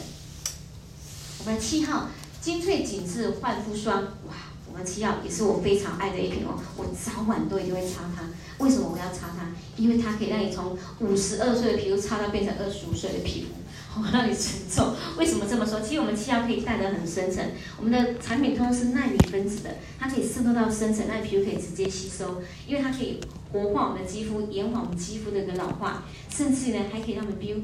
[1.41, 2.09] 我们七号
[2.41, 4.35] 精粹紧致焕肤霜，哇，
[4.73, 8.23] 我们七号也是我非常爱的一瓶哦，我早晚都一定会擦它。
[8.65, 9.51] 为什么我要擦它？
[9.77, 13.64] 因为它可以让你从五十二岁的皮肤擦到变成二十五岁的皮肤。
[14.03, 15.81] 我让你承受，为什么这么说？
[15.81, 17.45] 其实我们七号可以带得很深层，
[17.79, 23.21] 我们的产品通常是纳米分子的，它可以渗透到深层，让皮肤可以直接吸收，因为它可以
[23.53, 27.61] 活化我们的肌肤，延缓我们肌肤的一个老化，甚至呢还可以让我们皮肤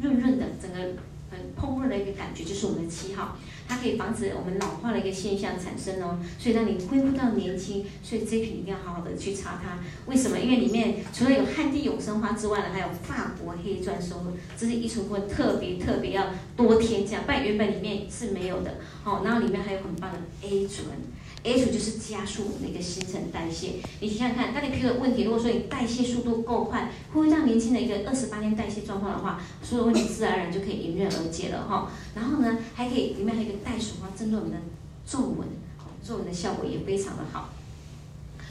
[0.00, 0.78] 润润的，整个
[1.30, 3.36] 很膨润的一个感觉，就是我们的七号。
[3.66, 7.84] 它可以防止我们老化的一个现象产生哦，所以让你恢复到年轻。
[8.02, 9.78] 所以这瓶一定要好好的去擦它。
[10.06, 10.38] 为什么？
[10.38, 18.74] 因为里面除了有汉地永生花之外呢，还有法国黑钻松露，这是依醇部分特别特别要多添加，不然原本里面是没有的。
[19.04, 20.86] 哦，然后里面还有很棒的 A 醇。
[21.44, 23.72] A 醇就是加速我们的一个新陈代谢。
[24.00, 31.92] 你想想看，当你皮肤的问题，如果说你代谢速度够快，恢复到年轻的一个二十八天代谢状况的话，所有问题自然而然就可以迎刃而解了哈。
[32.14, 34.58] 然后呢，还可以里面还有一个袋鼠花，针对我们的
[35.06, 35.46] 皱纹、
[36.02, 37.50] 皱纹的效果也非常的好。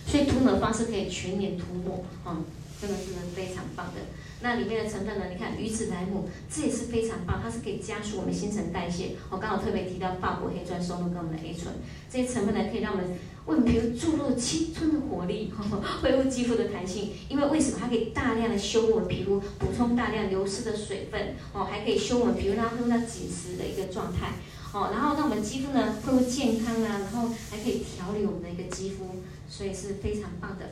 [0.05, 2.45] 所以涂抹方式可以全脸涂抹，嗯，
[2.79, 4.01] 真的是非常棒的。
[4.43, 5.25] 那里面的成分呢？
[5.31, 9.11] 你看鱼子莱姆，这也是非常棒，它是可以加速我们新陈代谢。
[9.29, 11.73] 我刚好特别提到法国黑钻、松露跟我们的 A 醇，
[12.11, 17.11] 这些成分呢可以让我们为我们皮肤注入青春的活力，呵呵恢复肌肤的弹性。
[17.29, 17.77] 因为为什么？
[17.79, 24.33] 它可以大量的修我们皮肤，补充大量流失的水分，哦，还可以修我们皮肤，让它恢复到紧实的一个状态，
[24.73, 29.05] 哦，然后让我们肌肤呢恢复健康啊，然后还可以调理我们的一个肌肤，
[29.47, 30.65] 所以是非常棒的。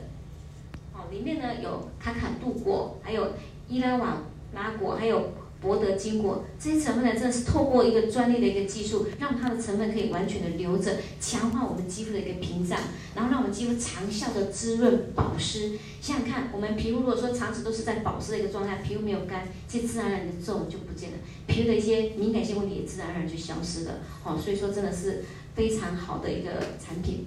[0.94, 3.32] 哦，里面呢有卡卡杜果，还有。
[3.68, 4.18] 伊拉瓦
[4.54, 12.78] 拉果还有博德金果这些成分呢，真的是透过一个专利的一个技术，让它的成分可以完全的留着，强化我们肌肤的一个屏障，
[13.14, 15.78] 然后让我们肌肤长效的滋润保湿。
[16.00, 24.00] 想想看，我们皮肤如果说长期都是在保湿的一个状态，皮肤没有干，其实自然而然的皱纹就不见了，皮肤的一些敏感性问题也自然而然就消失了。
[24.24, 25.22] 好，所以说真的是
[25.54, 26.50] 非常好的一个
[26.84, 27.26] 产品。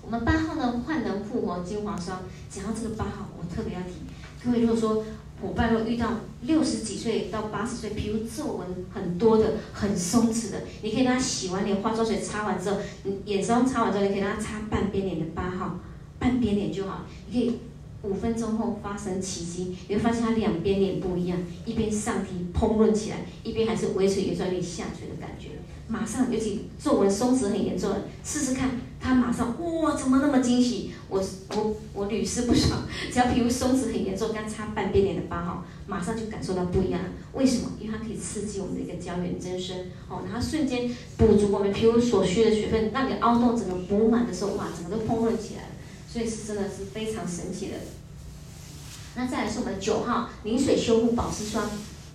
[0.00, 3.94] 我们八号呢，焕能复活精华霜，讲到这个八号，我特别要提，
[4.46, 5.04] 因为如果说。
[5.38, 6.12] 伙伴，如果遇到
[6.44, 15.78] 六十几岁到八十岁，皮肤皱纹很多的、很松弛的，你可以让他洗完脸，化妆水擦完之后，你眼霜擦完之后，你可以让他擦半边脸的八号，
[16.18, 17.04] 半边脸就好。
[17.30, 17.58] 你可以
[18.06, 25.48] 五分钟后发生奇迹，你会发现他两边脸不一样，一边上提膨润起来，一边还是微垂有点下垂的感觉。
[25.88, 30.90] 马上，尤其皱纹松弛很严重的，试试看，他马上哇，怎么那么惊喜？
[31.08, 37.08] 我我我屡试不爽，只要皮肤松弛很严重，刚擦半边脸的八号，马上就感受到不一样了。
[37.34, 37.70] 为什么？
[37.80, 39.76] 因为它可以刺激我们的一个胶原增生，
[40.08, 45.68] 哦，然后瞬间补足我们皮肤所需的水分，让你凹洞整个补满的时候，哇，整个都膨润起来了。
[46.08, 47.74] 所以是真的是非常神奇的。
[49.16, 51.68] 那再来是我们的九号凝水修护保湿霜。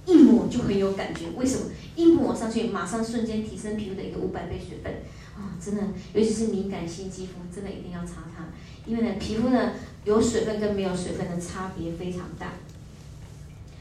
[0.03, 1.65] 一抹就很有感觉，为什么？
[1.95, 4.91] 一抹上去，马上瞬间提升皮肤的一个五百倍水分
[5.37, 5.53] 啊！
[5.63, 5.81] 真的，
[6.13, 8.45] 尤其是敏感性肌肤，真的一定要擦它，
[8.87, 12.53] 因为呢，皮肤呢有水分跟没有水分的差别非常大。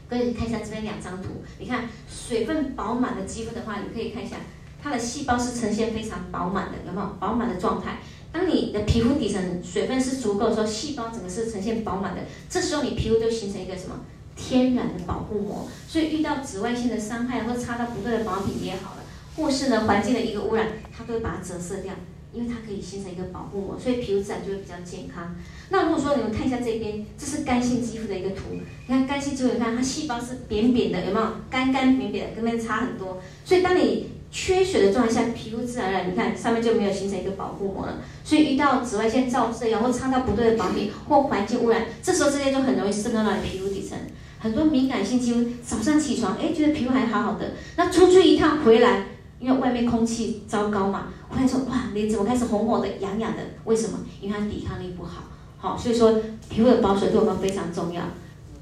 [0.07, 4.35] 各位看一下这边两张图，你看水分饱满的肌肤的话，你可以看一下
[4.81, 7.97] 它的细胞是呈现非常饱满的，有没有饱满的状态？
[8.31, 13.99] 当你的皮肤底层水分是足够的时候，细胞整个是呈现饱满的，这时候你皮肤就形成一个什么？
[14.33, 19.03] 天然的保护膜，所以遇到紫外线的伤害，或擦到不对的保养品也好了，
[19.35, 20.67] 或是呢环境的一个污染，
[20.97, 21.93] 它都会把它折射掉，
[22.33, 25.35] 因为它可以形成一个保护膜，所以皮肤自然就会比较健康。
[25.69, 31.27] 那如果说你们看一下这边，这是干性肌肤的一个图，你看干性肌肤，你看它细胞是扁扁的，有没有？
[31.49, 33.21] 干干扁扁的，跟那边差很多。
[33.45, 37.97] 所以当你缺水的状态下，皮肤自然而然，你看上面就没有形成一个保护膜了。
[38.23, 43.97] 所以遇到紫外线照射，然后擦到不对的保养品或环境污染，这时候这些就很容易渗透到你皮肤底层。
[44.39, 49.05] 很多敏感性肌肤早上起床，哎，觉得皮肤还好好的，那出去一趟回来，
[49.39, 53.39] 因为外面空气糟糕嘛，回来说哇，脸怎么开始红红的、痒痒的？
[53.65, 53.99] 为什么？
[54.19, 55.25] 因为它抵抗力不好。
[55.57, 58.01] 好，所以说皮肤的保水对我们非常重要。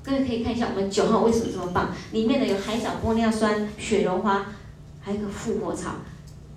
[0.03, 1.89] 各位可以看一下我们九号为什么这么棒？
[2.11, 4.47] 里面呢有海藻、玻尿酸、雪绒花，
[4.99, 5.95] 还有一个复活草。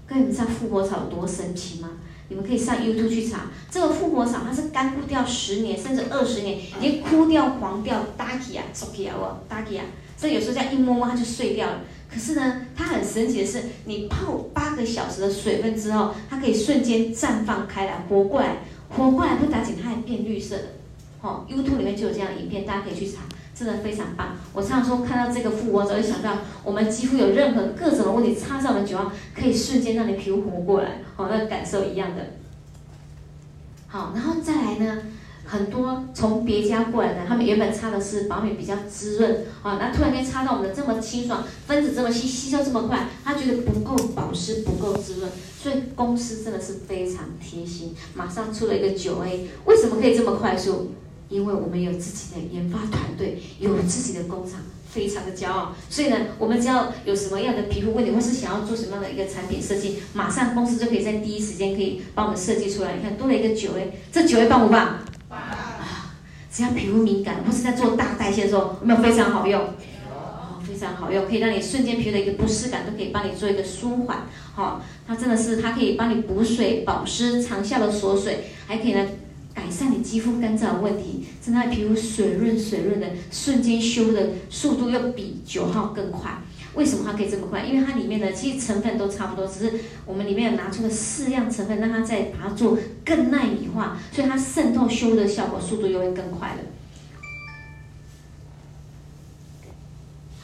[0.07, 1.91] 各位你们知道复活草有多神奇吗？
[2.29, 9.85] 你们可以上 YouTube 去查，这个复活草它是干枯掉十年甚至二十年，已经枯掉黄掉，打起啊，缩起啊，我打起啊，
[10.17, 11.81] 所以有时候这样一摸摸它就碎掉了。
[12.13, 20.65] 可是呢，它很神奇的是，你泡八个小时的水分之后，它可以瞬间绽放开来，活过来，活过来不打紧，它还变绿色的。
[21.21, 23.21] 哦，YouTube 里面就有这样的影片，大家可以去查。
[23.55, 24.37] 真的非常棒！
[24.53, 32.23] 我常常说，看到这个复活草，就想到我们肌肤有任何各种的问题，擦上了九号，可以瞬间让你皮肤活过来，好，那感受一样的。
[33.87, 35.03] 好，然后再来呢，
[35.45, 45.31] 很多从别家过来的，他们原本擦的是保养比较滋润，啊，那突然间擦到我们的这么清爽，分子这么细，吸收这么快，他觉得不够保湿，不够滋润，
[45.63, 50.93] 所以公司真的是非常贴心，马上出了一个九 A，为什么可以这么快速？
[51.33, 55.75] 因为我们有自己的研发团队，有自己的工厂，非常的骄傲。
[55.89, 62.97] 所以呢，我们只要有什么样的皮肤问题，或是想要做什么样的一个产品设计，马上公司就可以在第一时间可以帮我们设计出来。
[62.97, 64.99] 你看多了一个九 A，这九 A 棒不棒？
[65.31, 66.13] 棒啊！
[66.53, 69.59] 只要皮肤敏感，或是在做大代谢的时候，有没有非常好用？
[69.63, 74.27] 哦，非常好用，可以让你瞬间皮肤的一个不适感都可以帮你做一个舒缓。
[74.55, 79.07] 好，它真的是它可以帮你补水、保湿、长效的锁水，还可以呢。
[79.55, 86.39] 改善你肌肤干燥的问题，让它皮肤水润水润的，瞬间修的速度要比九号更快。
[86.75, 87.65] 为什么它可以这么快？
[87.65, 89.75] 因为它里面的其实成分都差不多，只是
[90.07, 96.61] 我们里面有拿出了四样成分，让它再把它做更耐米化，所以它渗透修的效果速度又会更快了。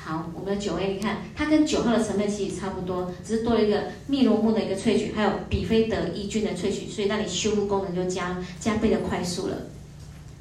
[0.08, 0.48] 好，我们。
[0.48, 9.66] 的九 A，你看它跟九号的成分其实差不多，只是多了一个蜜罗木的一个萃取，还有比菲德抑菌的萃取，所以让你修复功能就加加倍的快速了。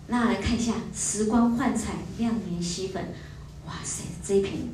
[0.08, 3.04] 那来看一下时光焕彩亮颜吸粉，
[3.66, 4.70] 哇塞，这一瓶，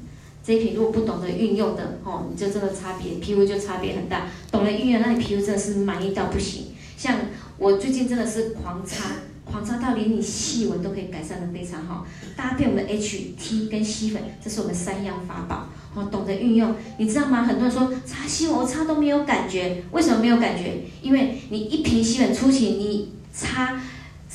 [0.45, 4.27] 这一瓶如果不懂得运用的哦，你就真的差别，皮肤就差别很大。
[4.51, 6.67] 懂得运用，那你皮肤真的是满意到不行。
[6.95, 7.17] 像
[7.57, 9.09] 我最近真的是狂擦，
[9.53, 12.07] 狂擦到连你细纹都可以改善的非常好。
[12.35, 17.43] 搭配我们的 H T 跟吸粉，这是我们三样法宝哦，懂得运用，你知道吗？
[17.43, 20.85] 很多人说擦吸粉我擦都没有感觉，为什么没有感觉？
[21.03, 23.79] 因为你一瓶吸粉初期你擦。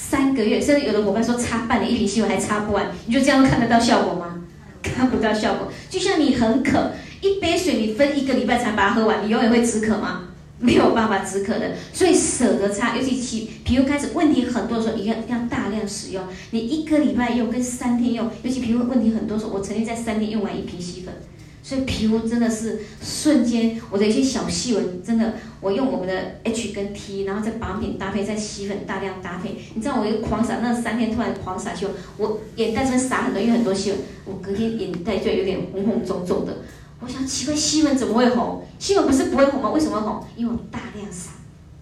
[0.01, 4.45] 三个月，甚至有的伙伴说擦半年一瓶吸粉还擦不完，你就这样看得到效果吗？
[4.81, 5.73] 看不到效果。
[5.91, 10.28] 就像你很渴，一杯水你分一个礼拜才把它喝完，你永远会止渴吗？
[10.61, 11.73] 没有办法止渴的。
[11.93, 16.25] 所以舍得擦，尤其皮皮肤开始问题很多的时候，一定要大量使用。
[16.51, 21.15] 你一个礼拜用跟三天用，尤其皮肤问题很多时候，我曾经在三天用完一瓶吸粉。
[21.61, 29.57] 所以皮肤真的是瞬间，我的一些小细纹真的，我用我们的 H 跟 T，然后再保养品搭配，再吸粉大量搭配。
[29.75, 36.57] 你知道我一个狂撒，那三天突然狂撒就，我眼袋这边洒很多，因为很多细纹，我隔天眼袋就有点红红肿肿的。
[37.01, 38.65] 我想奇怪，细纹怎么会红？
[38.79, 39.71] 细纹不是不会红吗？
[39.71, 40.25] 为什么会红？
[40.37, 41.31] 因为我大量撒。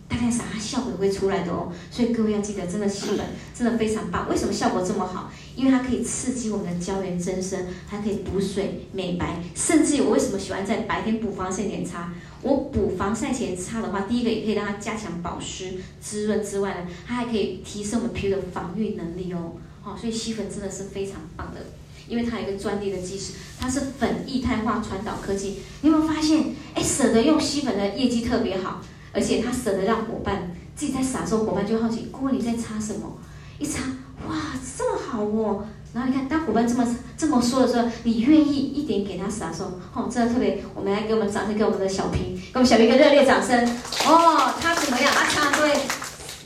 [0.09, 4.29] 大量撒，它效果也会出来的哦，所以各位要记得，真的吸粉 真的非常棒。
[4.31, 5.33] 为什么效果这么好？
[5.57, 12.13] 因为它可以刺激我们的胶原增生，还可以补水美白，甚至我为什么喜欢在白天补防晒前擦？
[12.41, 19.55] 我补防晒前擦的话，第一个也可以让它加强保湿滋润之外呢，它还可以提升我们皮肤的防御能力哦。
[19.83, 21.61] 好，所以吸粉真的是非常棒的，
[22.09, 25.63] 因为它有一个专利的技术，它是粉液态化传导科技。
[25.81, 26.55] 你有没有发现？
[26.75, 28.81] 哎，舍得用吸粉的业绩特别好。
[29.13, 33.17] 而且他舍得让伙伴自己在撒的时候，伙伴就好奇，顾问你在擦什么？
[33.59, 33.81] 一擦，
[34.29, 34.37] 哇，
[34.77, 35.65] 这么好哦！
[35.95, 40.63] 然后你看，当伙伴这么这么说的时候，你愿意一点给他撒的时候，哦，真的特别。
[40.75, 43.59] 我们来给我们掌声，给我们的小平，给我们小平一个热烈掌声。
[44.05, 45.11] 哦，他怎么样？
[45.15, 45.81] 他对，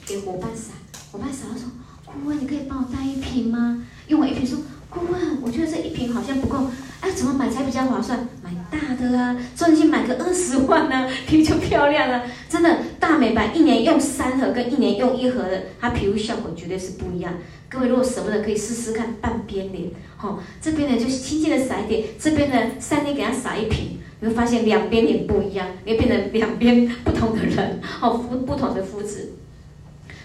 [0.07, 0.75] 给伙伴撒，
[1.11, 1.73] 伙伴撒的时候，
[2.07, 3.83] 顾问你可以帮我带一瓶吗？
[4.07, 4.57] 用我一瓶说，
[4.91, 6.67] 顾问，我觉得这一瓶好像不够。
[7.01, 8.29] 哎，怎么买才比较划算？
[8.43, 12.25] 买大的啊，钻进去买个二十万呢，啊， 皮肤就漂亮了。
[12.49, 17.33] 真的，大美白一年用三盒跟一年用一盒的，它皮肤效果绝对是不一样。
[17.69, 19.91] 各位如果舍不得，可以试试看半边脸。
[20.17, 29.31] 好，哦，这边呢就轻轻的撒一点，这边呢三天给它撒一瓶，你会发现两边脸不一样，你会变成两边不同的人，哦，肤不同的肤质。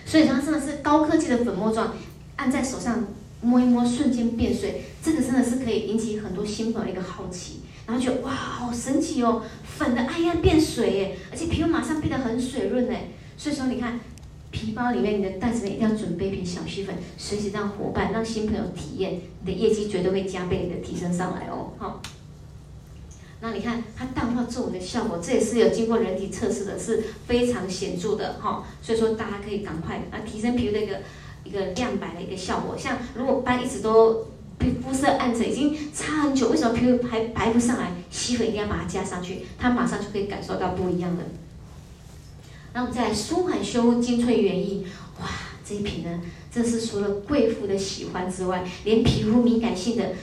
[0.06, 1.93] 所以它真的是高科技的粉末状，
[2.36, 3.06] 按在手上。
[3.45, 13.99] 摸一摸，瞬间变水，这个真的是可以引起很多新朋友一个好奇，然后觉得哇，好神奇哦，粉的哎呀变水耶，而且皮肤马上变得很水润哎，所以说你看，
[14.49, 21.73] 皮包里面你的袋子里面一定要准备一瓶小吸粉，随时让伙伴、让新朋友体验，你的业绩绝对会加倍的提升上来哦。
[21.77, 22.01] 好，
[23.41, 28.65] 那你看它淡化皱纹的效果，这也是有经过人体测试的，是非常显著的哈。
[28.81, 31.01] 所以说大家可以赶快啊提升皮肤的一个。
[31.45, 34.25] 一个亮白的一个效果，像如果斑一直都
[34.58, 37.91] 皮肤色暗沉，已经擦很久，为什么皮肤还白不上来？
[38.10, 41.23] 吸粉一定要把它加上去，它马上就可以感受到不一样的。
[42.73, 44.84] 那我们再来舒缓修护精粹原液，
[45.21, 45.27] 哇，
[45.63, 46.19] 这一瓶呢，
[46.51, 50.13] 这是除了贵妇的喜欢之外，连皮肤敏感性的，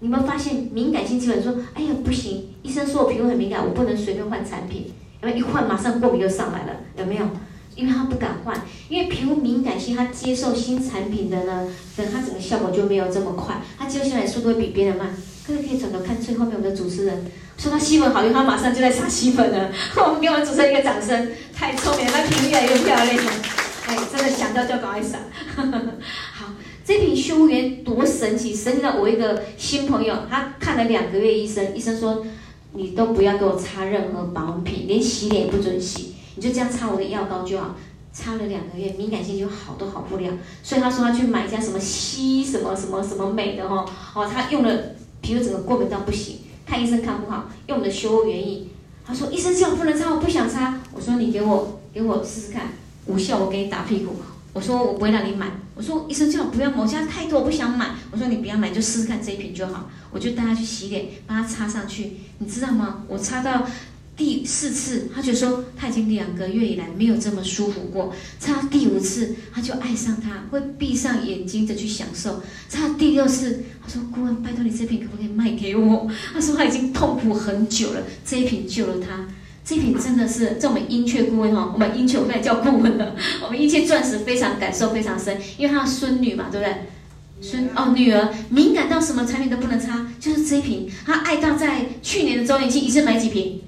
[0.00, 7.26] 你们发现敏感性基本说，哎呀不行，医生说我皮肤很敏感，我不能随便换产品，因为一换马上过敏就上来了，有没有？
[7.74, 15.08] 因为他不敢换，因为皮肤敏感性，他接受新产品的呢，等他整个效果就没有这么快，他接受下来速度会比别人慢。
[15.46, 17.24] 各位可以转头看最后面我们的主持人，
[17.58, 19.72] 说他吸粉好用，他马上就在撒吸粉了。
[19.96, 23.32] 我们给我们主持人一个掌声，太聪明了，他皮肤越来越漂亮了。
[23.86, 25.18] 哎，真的想到就赶快撒。
[26.32, 26.52] 好，
[26.84, 28.54] 这瓶修护原多神奇！
[28.54, 32.24] 神奇到我一个新朋友，他看了两个月医生，医生说
[32.74, 36.11] 你都不要给我擦任何保养品，连洗脸也不准洗。
[36.36, 37.76] 你就这样擦我的药膏就好，
[38.12, 40.32] 擦了两个月，敏感性就好都好不了。
[40.62, 48.64] 所以他说他去买一家什么西什么什么什么美的哈，哦，他用了皮肤整个过敏到不行，看医生看不好，用的修护原液。
[49.04, 50.80] 他说医生叫我不能擦，我不想擦。
[50.92, 52.72] 我说你给我给我试试看，
[53.06, 54.16] 无效我给你打屁股。
[54.52, 55.50] 我说我不会让你买。
[55.74, 57.94] 我说医生叫我不要某家太多，我不想买。
[58.10, 59.88] 我说你不要买，就试试看这一瓶就好。
[60.10, 62.12] 我就带他去洗脸，帮他擦上去。
[62.38, 63.02] 你知道吗？
[63.08, 63.66] 我擦到。
[64.24, 68.14] 第四次，他就说他已经两个月以来没有这么舒服过。
[68.38, 72.40] 擦第五次，他就爱上它，会闭上眼睛的去享受。
[72.68, 79.26] 擦第六次，他说：“顾问，拜托你这瓶可不可以卖给我？”他说他已经痛苦很久了，这一瓶救了他。
[79.64, 86.76] 这一瓶真的是，在我们英雀顾问哈，我们英雀我现在叫顾问了，我们英雀钻石非常感受非常深，因为他的孙女嘛，对不对？
[87.40, 90.88] 孙哦，女儿敏感到什么产品都不能擦，就是这一瓶。
[91.04, 93.60] 她爱到在去年的周年庆一次买几瓶？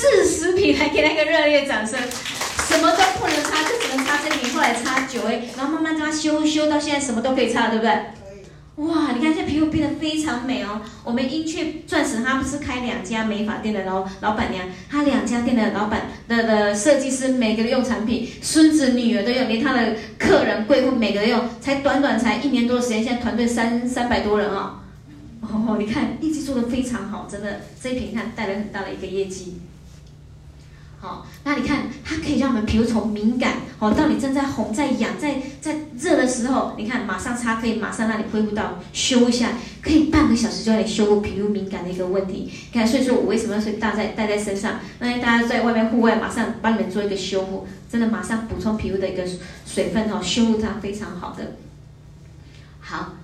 [0.00, 2.00] 四十瓶，来给她一个热烈掌声。
[2.00, 4.54] 什么都不能擦，就只能擦这瓶。
[4.54, 7.92] 后来擦久哎，然后慢慢让它修修到现在什么都可以擦，对不对？
[8.76, 10.80] 哇，你看现在皮肤变得非常美哦。
[11.04, 24.80] 我们英雀钻石，他不是开两家美发店的老老板娘，他两家店的老板的的设计师，每个人用产品，孙子女儿都用，连他的客人贵妇每个人用，才短短才一年多的时间，现在团队三三百多人啊、
[25.42, 25.48] 哦。
[25.68, 29.60] 哦，你看业绩做得非常好，真的这一瓶看带来很大的一个业绩。
[31.02, 42.52] 好，那你看，它可以让我们皮肤从敏感，哦，到你正在红、在痒、在在热的时候，你看马上擦，可以马上让你恢复到修一下，可以半个小时就让你修复皮肤敏感的一个问题。
[42.70, 44.78] 看，所以说我为什么要说带在带在身上？
[44.98, 49.24] 那大家在外面户外，马上帮你们做一个修复，真的马上补充皮肤的一个
[49.64, 51.56] 水分哦，修复它非常好的。
[52.78, 53.14] 好。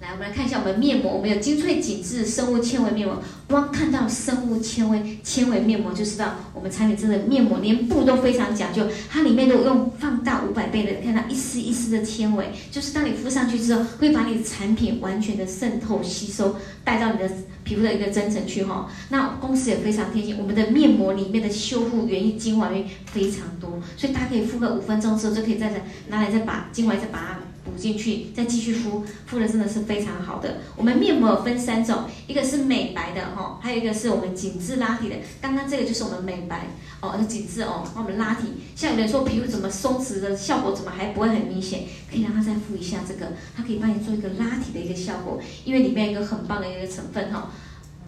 [0.00, 3.22] 来，我们来看一下我们面膜，我们有精粹紧致生物纤维面膜。
[3.46, 17.30] 光看到生物纤维纤维面膜就知道，我们产品真的面膜连布都非常讲究，它里面都用放大五百倍的，看到一丝一丝的纤维，就是当你敷上去之后，会把你的产品完全的渗透吸收，带到你的
[17.62, 18.90] 皮肤的一个真层去哈。
[19.10, 25.70] 那公司也非常贴心，我们的面膜里面的修复原液精华液非常多，所以大家可以敷个五分钟之后，就可以再
[26.08, 27.38] 拿来再把精华再把它。
[27.70, 30.58] 补进去，再继续敷，敷的真的是非常好的。
[30.76, 35.16] 我们面膜有分三种，一个是美白的哈，还有一个是我们紧致拉提的。
[35.40, 36.66] 刚刚这个就是我们美白
[37.00, 38.48] 哦，紧致哦，那我们拉提。
[38.74, 47.50] 像有人说皮肤怎么松弛的效果怎么还不会很明显，可以让他再敷一下这个，它可以帮你做一个拉提的一个效果，因为里面有一个很棒的一个成分哈。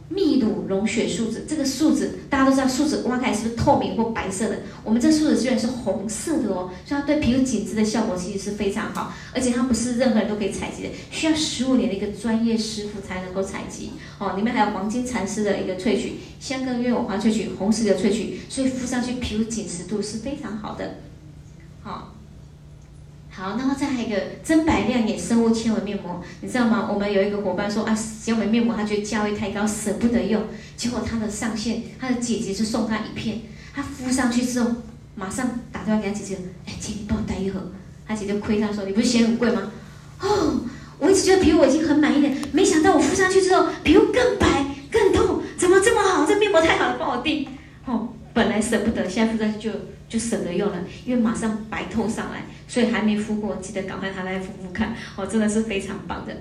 [0.09, 4.59] 秘鲁溶血树脂，这个树脂家都知道，树脂挖开是不是透明或白色的？
[4.85, 14.35] 我们这树脂居然是红色的哦，所以它对皮肤紧致的效果其实是非常好，而且它不是任何人都可以采集的，需要十五年的一个专业师傅才能够采集哦。
[14.37, 20.97] 里面还有黄金蚕丝的一个萃取，香根鸢尾花萃取，红石榴萃取，所以敷上去皮肤紧实度是非常好的，
[23.35, 26.87] 好，然后再还有一个真白亮眼生物纤维面膜，你知道吗？
[26.93, 30.43] 我们有一个伙伴说啊，使用我们面膜，他觉得价位太高，舍不得用。
[30.77, 33.41] 结果他的上线，他的姐姐就送他一片，
[33.75, 34.71] 他敷上去之后，
[35.15, 37.73] 马上打电话给他姐姐，哎，姐，你帮我带一盒。
[38.07, 39.73] 他姐姐亏他说，你不是嫌很贵吗？
[40.21, 40.61] 哦，
[40.99, 46.27] 我一直觉得皮肤我已经很满意了，没想到我敷上去之后，皮肤更白更透，怎么这么好？
[46.27, 47.49] 这面膜太好了，帮我订。
[47.87, 49.71] 哦，本来舍不得，现在敷上去就
[50.09, 52.43] 就舍得用了，因为马上白透上来。
[52.67, 56.35] 所以还没敷过，记得赶快拿来敷敷看哦，真的是非常棒的。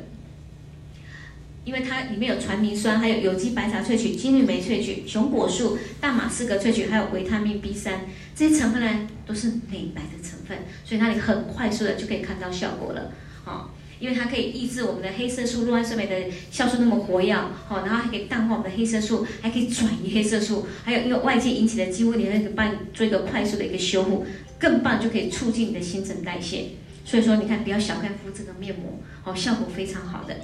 [1.66, 13.12] 因为它里面有传明酸，还有有机白茶萃取、金缕梅萃取、熊果树、大马士革萃取，还有维他命 B 三，这些成分呢都是美白的成分，所以那里很快速的就可以看到效果了，
[13.46, 13.70] 哦。
[14.02, 16.16] 因为它可以抑制我们的黑色素，酪氨酸酶的
[16.52, 17.34] 酵素那么活跃，
[17.68, 24.26] 好，然后还可以淡化我们的黑色素，还可以转移黑色素，还有因为外界引起的肌肤里面可以帮你做一个快速的一个修复，
[24.58, 26.66] 更棒就可以促进你的新陈代谢。
[27.06, 30.36] 所以说，你看不要小看敷这个面膜，好，效果非常好的。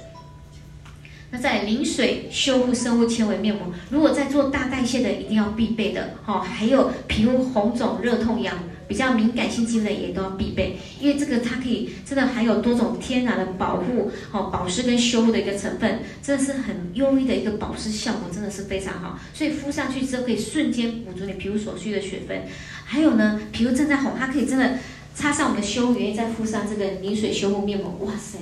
[1.30, 8.56] 那在临水修复生物纤维面膜，如果在做大代谢的，一定要必备的，好，还有皮肤红肿、热痛痒。
[8.88, 19.18] 比较敏感性肌肤的也都要必备，因为这个它可以真的含有多种天然的保护、哦保湿跟修护的一个成分，真的是很优异的一个保湿效果，真的是非常好。
[19.34, 22.44] 所以敷上去之后可以瞬间补足你皮肤所需的水分。
[22.86, 24.78] 还有呢，皮肤正在红，它可以真的
[25.14, 28.38] 擦上我们的修护原液，再敷上这个凝水修护面膜，哇塞，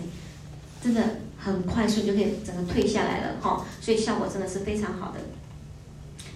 [0.80, 5.20] 真的很快速就可以整个退下来了哈、哦，所以效果真的是非常好的。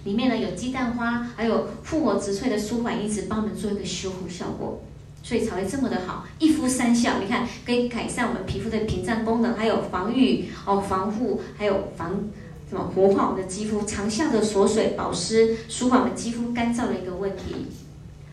[0.03, 4.81] 里面呢有鸡蛋花，还有复活植萃的舒缓因子，帮我们做一个修复效果，
[5.21, 7.19] 所以才会这么的好，一敷三效。
[7.21, 12.19] 你看，可以改善我们皮肤的屏障功能，还有防御哦、防护，还有防
[12.67, 17.67] 什么活化我们的肌肤，长效的锁水保湿，舒缓我们肌肤干燥的一个问题。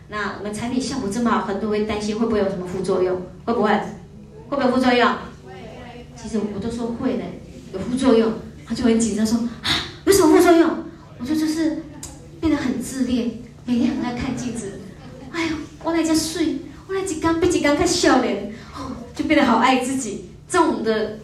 [0.08, 3.20] 那我们产品效果这么好，很多人会担心会不会有什么副作用？
[3.44, 3.70] 会不会？
[4.48, 5.06] 会不会副作用？
[6.20, 7.24] 其实我都说会的，
[7.72, 8.32] 有副作用，
[8.66, 9.70] 他就很紧张说啊，
[10.04, 10.68] 有什么副作用？
[11.18, 11.84] 我说就是
[12.40, 13.30] 变得很自恋，
[13.64, 14.80] 每天很爱看镜子。
[15.30, 16.58] 哎呦，我那家睡，
[16.88, 20.30] 我那几刚比几刚看笑脸，哦，就变得好爱自己。
[20.48, 21.18] 这种的，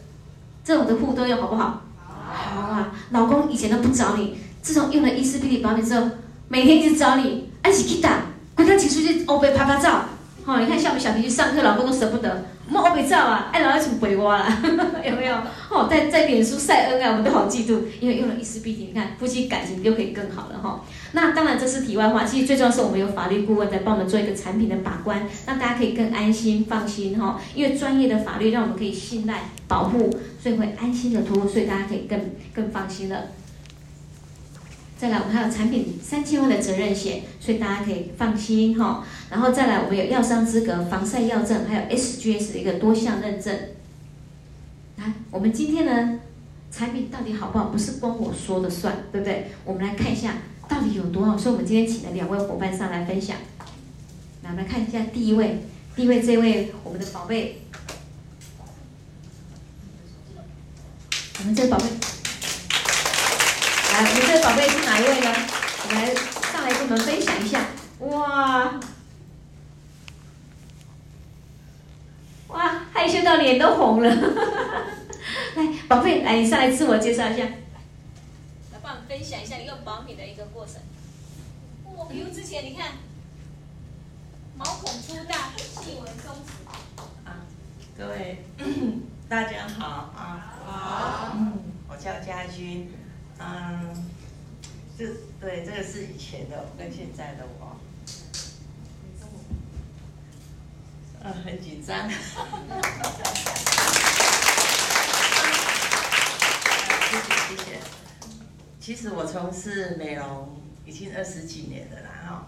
[0.65, 1.83] 这种的护作用好不好？
[2.07, 2.93] 好啊。
[3.11, 6.09] 老公以前都不找你，自从用了伊思碧媞保养之后，
[6.49, 10.05] 每天一直找你，一起去打，快快请出去欧贝拍拍照。
[10.47, 14.47] 好，你看像我们小皮上课，老公都舍不得，我们欧北照啊，哎，老要请回我啦，
[15.03, 15.35] 有没有？
[15.71, 20.85] 哦，在在脸书晒恩爱，我们都好嫉妒，因为用了一丝碧媞，你看夫妻感情就可以更好了哈。
[21.13, 27.41] 那当然这是题外话，其实最重要是我们有法律顾问在帮我们做一个产品的把关，让大家可以更安心放心哈。
[27.55, 30.11] 因为专业的法律让我们可以信赖保护，
[30.43, 32.21] 所以会安心的托，所以大家可以更
[32.55, 33.29] 更放心了。
[34.97, 39.05] 再来，我们还有产品三千万的责任险，所以大家可以放心哈。
[39.29, 43.55] 然后再来，我们有药商资格、防晒药证，还有 SGS 的一个多项认证。
[44.97, 46.21] 来，我们今天呢，
[46.71, 49.51] 产品到底好不好，不是光我说的算，对不对？
[49.65, 50.39] 我们来看一下
[50.69, 51.37] 到底有多好。
[51.37, 53.37] 所以我们今天请了两位伙伴上来分享。
[54.45, 55.65] 来，我们来看一下第一位，
[55.97, 57.63] 第一位这位我们的宝贝，
[61.41, 61.85] 我们这个宝贝。
[63.93, 65.29] 来，我们这个宝贝哪一位呢？
[65.83, 67.67] 我们来上来跟我们分享一下。
[67.99, 68.79] 哇，
[72.47, 74.09] 哇，害羞到脸都红了。
[75.57, 80.77] 来，宝贝，来，你上来自我介绍一下，来帮我们分享一下你用保养品的一个过程。
[81.85, 82.93] 我比如之前你看，
[84.57, 87.03] 毛孔粗大，细纹松弛。
[87.29, 87.43] 啊，
[87.99, 88.45] 各位
[89.29, 89.87] 大家好
[90.17, 90.55] 啊。
[90.65, 91.33] 好。
[91.35, 91.53] 嗯，
[91.89, 92.93] 我叫佳君。
[93.41, 94.14] 嗯，
[94.97, 95.05] 这
[95.41, 97.77] 对这个是以前的跟现在的我，
[101.21, 102.09] 嗯，很紧张。
[107.11, 107.81] 谢谢谢谢。
[108.79, 112.47] 其实我从事美容已经二十几年了啦哈，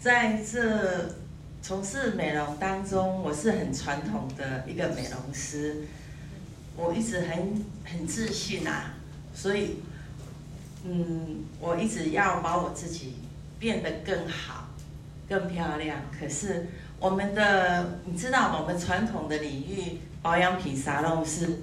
[0.00, 1.14] 在这
[1.60, 5.86] 从事美容当中，我是很传统的一个美容师，
[6.74, 8.94] 我一直很很自信啊，
[9.34, 9.82] 所以。
[10.84, 13.14] 嗯，我一直要把我自己
[13.58, 14.68] 变得更好、
[15.28, 15.98] 更漂亮。
[16.18, 16.66] 可是
[16.98, 21.60] 我们的，你知道，我们传统的领域保养品沙龙是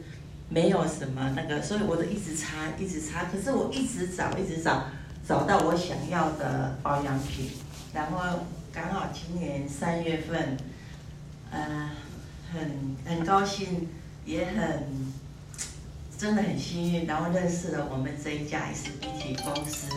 [0.48, 3.26] 没有什么那个，所以我都一直擦，一直擦。
[3.26, 4.86] 可是我一直找，一直找，
[5.28, 7.52] 找到我想要的保养品。
[7.94, 10.58] 然后刚好今年三月份，
[11.52, 11.90] 呃，
[12.54, 13.90] 很很高兴，
[14.26, 15.19] 也很。
[16.20, 19.88] 真的很幸运，然后认识了我们这一家 SBT 公司，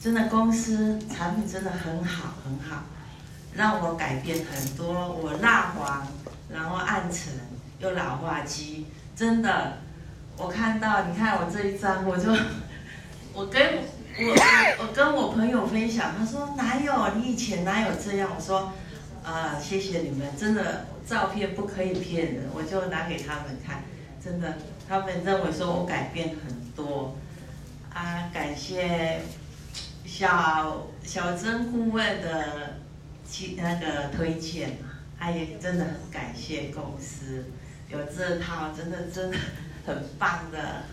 [0.00, 2.84] 真的公司产品真的很好很好，
[3.52, 5.12] 让我改变很多。
[5.12, 6.06] 我蜡黄，
[6.48, 7.32] 然后暗沉
[7.80, 8.86] 又老化肌，
[9.16, 9.78] 真的，
[10.36, 12.30] 我看到你看我这一张，我就
[13.34, 13.78] 我跟
[14.18, 18.30] 我我跟我朋友分享，他说哪有你以前哪有这样？
[18.36, 18.72] 我说
[19.24, 23.82] 啊、呃，谢谢你们，真的照片不可以骗人，我就拿给他们看，
[24.24, 24.56] 真的。
[24.88, 27.16] 他们认为说我改变很多，
[27.92, 29.20] 啊，感谢
[30.04, 32.76] 小小曾顾问的
[33.28, 34.78] 其那个推荐，
[35.18, 37.46] 啊，也真的很感谢公司。
[37.88, 39.36] 有这套真的真的
[39.86, 40.84] 很棒的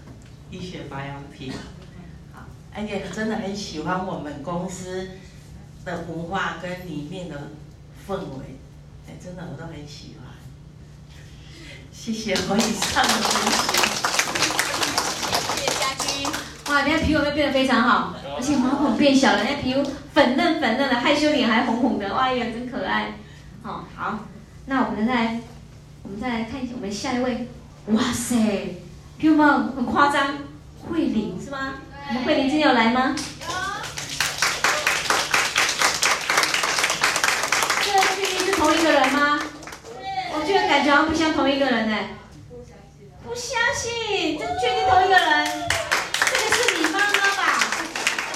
[0.50, 1.52] 医学保养品，
[2.32, 5.10] 好，而且真的很喜欢我们公司
[5.86, 7.50] 的文化跟里面的
[8.08, 8.60] 氛围，
[9.08, 10.23] 哎，真的我都很喜欢。
[12.06, 13.64] 谢谢我以上的分享。
[15.56, 16.28] 谢谢佳君。
[16.68, 18.14] 哇，你看皮肤有没有变得非常好？
[18.36, 23.14] 而且毛孔变小了，人家皮肤粉嫩粉嫩的，害羞脸还红红的，哇，呀真可爱。
[23.62, 24.20] 好，好，
[24.66, 25.40] 那我们再来，
[26.04, 27.48] 我们再来看一下我们下一位。
[27.86, 28.36] 哇塞，
[29.18, 29.70] 皮肤吗？
[29.74, 30.40] 很夸张，
[30.82, 31.76] 慧玲是吗？
[32.10, 33.16] 我们慧玲今天有来吗？
[33.16, 33.48] 有。
[37.82, 39.33] 这确定是同一个人吗？
[40.44, 41.98] 我居然感觉好像不像同一个人呢，
[42.50, 45.70] 不相信，不相信，这确定同一个人？
[46.20, 47.64] 这个是你妈妈吧？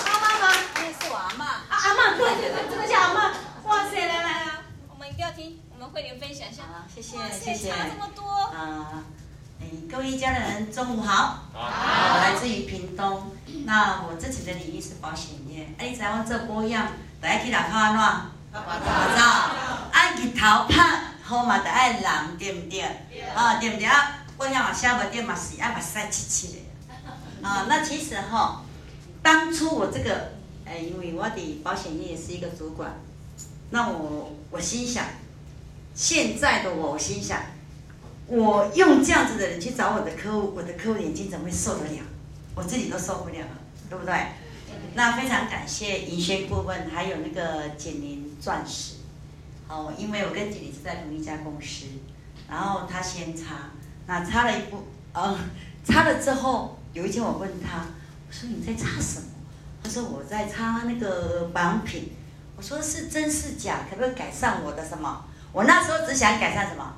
[0.05, 0.55] 妈妈吗？
[0.75, 1.43] 那是我阿嬷。
[1.43, 3.67] 啊，阿嬷，对对对，这个叫阿嬷。
[3.67, 4.45] 哇塞，来来来，
[4.89, 6.63] 我们一定要听，我们慧玲分享一下。
[6.71, 7.71] 好，谢谢谢谢。
[7.71, 8.23] 差这么多。
[8.55, 9.03] 啊，
[9.59, 11.43] 哎，各位一家人，中午好。
[11.51, 11.59] 好。
[11.59, 13.35] 我来自于屏东，
[13.65, 15.67] 那我自己的领域是保险业。
[15.77, 16.87] 哎，在我这波样，
[17.19, 18.31] 大家去哪看啊？
[18.53, 18.59] 哪？
[18.61, 18.63] 哪？
[19.13, 19.89] 哪？
[19.91, 21.06] 按去头拍。
[21.27, 22.81] 好嘛，得爱人对不对？
[23.35, 24.23] 啊，对不对啊？
[24.37, 27.45] 我想下午店嘛是爱把晒起起的。
[27.45, 28.63] 啊，那其实哈，
[29.21, 30.31] 当初我这个，
[30.65, 32.93] 哎，因为我的保险业是一个主管，
[33.71, 35.03] 那我我心想，
[35.93, 37.41] 现在的我，我心想，
[38.27, 41.99] 我用这样子的人去找我的客户，我的客户眼睛怎么会受得了？
[42.55, 43.45] 我自己都受不了，
[43.89, 44.13] 对不对？
[44.93, 48.93] 那非常感谢银轩顾问，还有那个简宁钻石。
[49.67, 51.85] 哦，因为我跟姐姐是在同一家公司，
[52.49, 53.69] 然后他先擦，
[54.05, 55.37] 那擦了一部，呃，
[55.83, 57.85] 擦了之后，有一天我问他，
[58.27, 59.27] 我说你在擦什么？
[59.83, 62.13] 他说我在擦那个保养品。
[62.55, 63.81] 我说是真是假？
[63.87, 65.23] 可不可以改善我的什么？
[65.51, 66.91] 我那时候只想改善什么？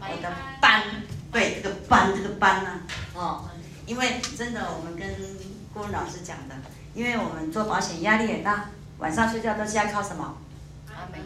[0.00, 0.28] 我的
[0.60, 0.82] 斑，
[1.30, 2.82] 对，这个斑，这个斑呢、啊，
[3.14, 3.50] 哦，
[3.86, 5.08] 因为真的，我们跟
[5.72, 6.54] 顾问老师讲的，
[6.94, 10.36] 因为我们做保险压力也大，晚上睡觉都是要靠什么？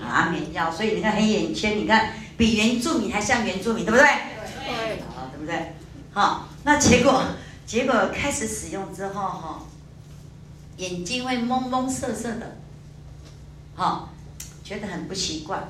[0.02, 4.06] 安眠药，所以你看黑眼圈，你看比原住民还像原住民，对不对？
[4.64, 5.74] 对，好，对不对？
[6.12, 7.24] 好，那结果
[7.66, 9.62] 结果开始使用之后哈，
[10.76, 12.56] 眼睛会蒙蒙涩涩的，
[13.74, 14.12] 好，
[14.62, 15.68] 觉得很不习惯，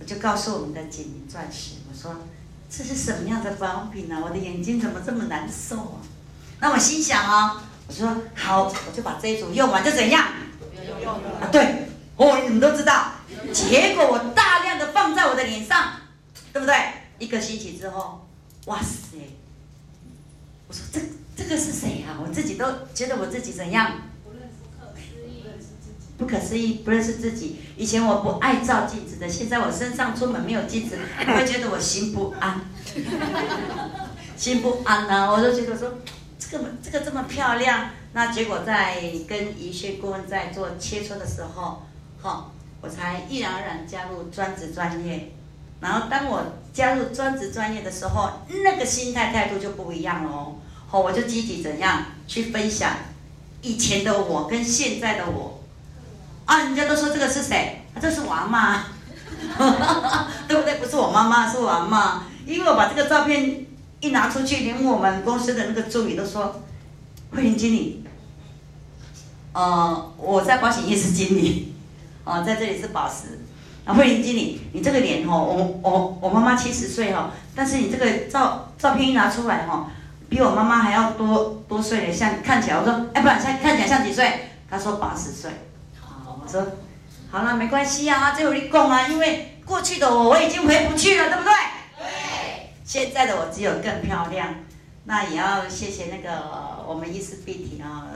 [0.00, 2.16] 我就告诉我们的简明钻石，我说
[2.70, 4.20] 这是什么样的保养品呢？
[4.24, 6.00] 我的眼睛怎么这么难受啊？
[6.60, 10.24] 那我心想啊，我说好，我就把这一组用完就怎样？
[11.40, 13.12] 啊，对，哦，你们都知道？
[13.52, 15.92] 结果我大量的放在我的脸上，
[16.52, 16.76] 对不对？
[17.18, 18.26] 一个星期之后，
[18.66, 19.16] 哇塞！
[20.68, 21.00] 我说这
[21.36, 22.18] 这个是谁啊？
[22.22, 23.92] 我自己都觉得我自己怎样？
[26.18, 27.58] 不可思议，不认识自己。
[27.76, 32.60] 以前我不爱照镜子的，现在我身上出门没有镜子，我会觉得我心不安，
[34.36, 35.32] 心不安呢、啊。
[35.32, 35.92] 我就觉得说，
[36.38, 41.82] 这个这个这么漂亮，那结果在跟一些顾问在做切磋的时候，
[42.20, 42.51] 哈。
[42.82, 45.32] 我才毅然而然加入专职专业，
[45.80, 48.28] 然后当我加入专职专业的时候，
[48.64, 50.56] 那个心态态度就不一样了哦。
[50.88, 52.90] 好，我就积极怎样去分享
[53.62, 55.62] 以前的我跟现在的我。
[56.44, 57.82] 啊，人家都说这个是谁？
[58.00, 58.80] 这是我阿嬷，
[60.48, 60.74] 对不对？
[60.74, 62.22] 不是我妈妈，是我阿嬷。
[62.44, 63.64] 因为我把这个照片
[64.00, 66.60] 一拿出去，连我们公司的那个助理都说
[67.30, 68.04] ：“慧玲经理，
[69.52, 71.71] 呃，我在保险业是经理。”
[72.24, 73.40] 哦，在这里是宝石。
[73.84, 75.42] 啊，慧玲经理，你这个脸哦，
[75.82, 79.88] 我我我妈妈七十岁哦，但是你这个照照片一拿出来哦，
[80.28, 84.50] 比我妈妈还要多多岁的，像看起来，我说，哎，不然像看起来像几岁？
[84.70, 85.50] 他说八十岁。
[86.00, 86.64] 好，我说，
[87.32, 91.52] 好了，没关系啊，这有你讲啊，因为过去的我我已经回不去了，对不对？
[91.98, 92.70] 对。
[92.84, 94.54] 现在的我只有更漂亮。
[95.06, 98.06] 那也要谢谢那个我们伊丝碧媞啊，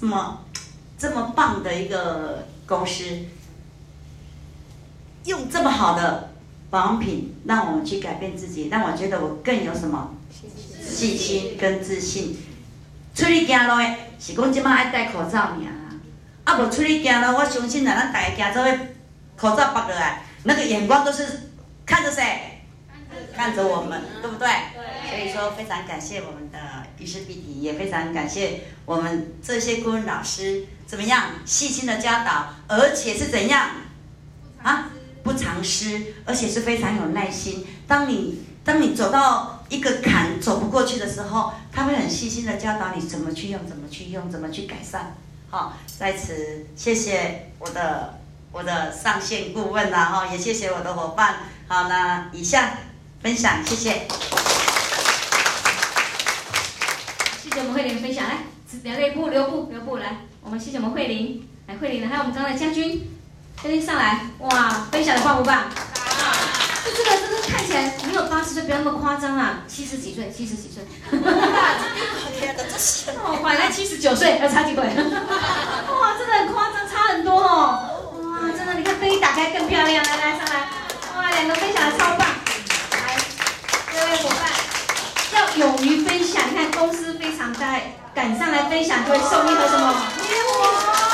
[0.00, 0.38] 这么
[0.96, 2.46] 这么棒的一个。
[2.68, 3.04] 公司
[5.24, 6.34] 用这么好的
[6.70, 10.14] 保养品，让我们去改变自己，让我觉得我更有什么
[10.80, 12.36] 信心跟自信。
[13.14, 15.56] 出去行路的是讲即马爱戴口罩尔
[16.44, 18.70] 啊，无出去行路，我相信啊，咱大家做伙
[19.36, 21.50] 口罩拔落来，那个眼光都是
[21.86, 22.22] 看着谁？
[23.34, 24.46] 看着我们，对不对？
[24.46, 25.08] 对。
[25.08, 26.58] 所以说，非常感谢我们的
[26.98, 30.64] 伊丝碧媞，也非常感谢我们这些顾问老师。
[30.86, 31.32] 怎么样？
[31.44, 33.72] 细心的教导，而且是怎样？
[34.62, 34.90] 啊，
[35.22, 37.66] 不藏私，而且是非常有耐心。
[37.86, 45.14] 当你当你走到一个坎走不过去的时候，他会很细心的教导你怎么去用，怎么去用，怎么去改善。
[45.50, 48.18] 好，在此谢谢我的
[48.50, 51.40] 我的上线顾问啦，哈，也谢谢我的伙伴。
[51.66, 52.78] 好，那以下
[53.22, 54.08] 分享，谢谢。
[57.42, 58.38] 谢谢我我们慧玲分享，来，
[58.82, 60.20] 两位部留步留步来。
[60.40, 63.06] 我们谢谢我们慧玲，来慧玲，还有我们刚才的家军，
[63.62, 65.64] 家军上来，哇，分享的棒不棒？
[65.68, 66.32] 好。
[66.82, 70.82] 就这个，真的看起来没有八十岁，不要那么夸张啊，七十几岁，七十几岁。
[73.12, 74.82] 哦，反来七十九岁，要差几岁？
[74.82, 77.84] 哇，真的很夸张，差很多哦。
[78.32, 80.70] 哇，真的，你看灯一打开更漂亮，来来上来，
[81.18, 82.26] 哇，两个分享的超棒。
[82.92, 83.18] 来，
[83.92, 84.57] 各位伙伴，
[85.34, 87.94] 要勇于分享，你看公司非常在。
[88.14, 91.07] 赶上来分享，就会送一盒什么？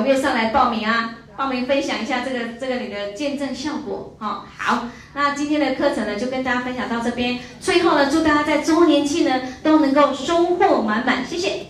[0.00, 1.16] 没有上来报名啊！
[1.36, 4.44] 报名分享一下这个这个你的见证效果哈。
[4.58, 7.38] 好，那今天的课程呢就跟大家分享到这边。
[7.60, 11.24] 最后呢，祝大家在周年庆呢都能够收获满满。
[11.24, 11.66] 谢谢。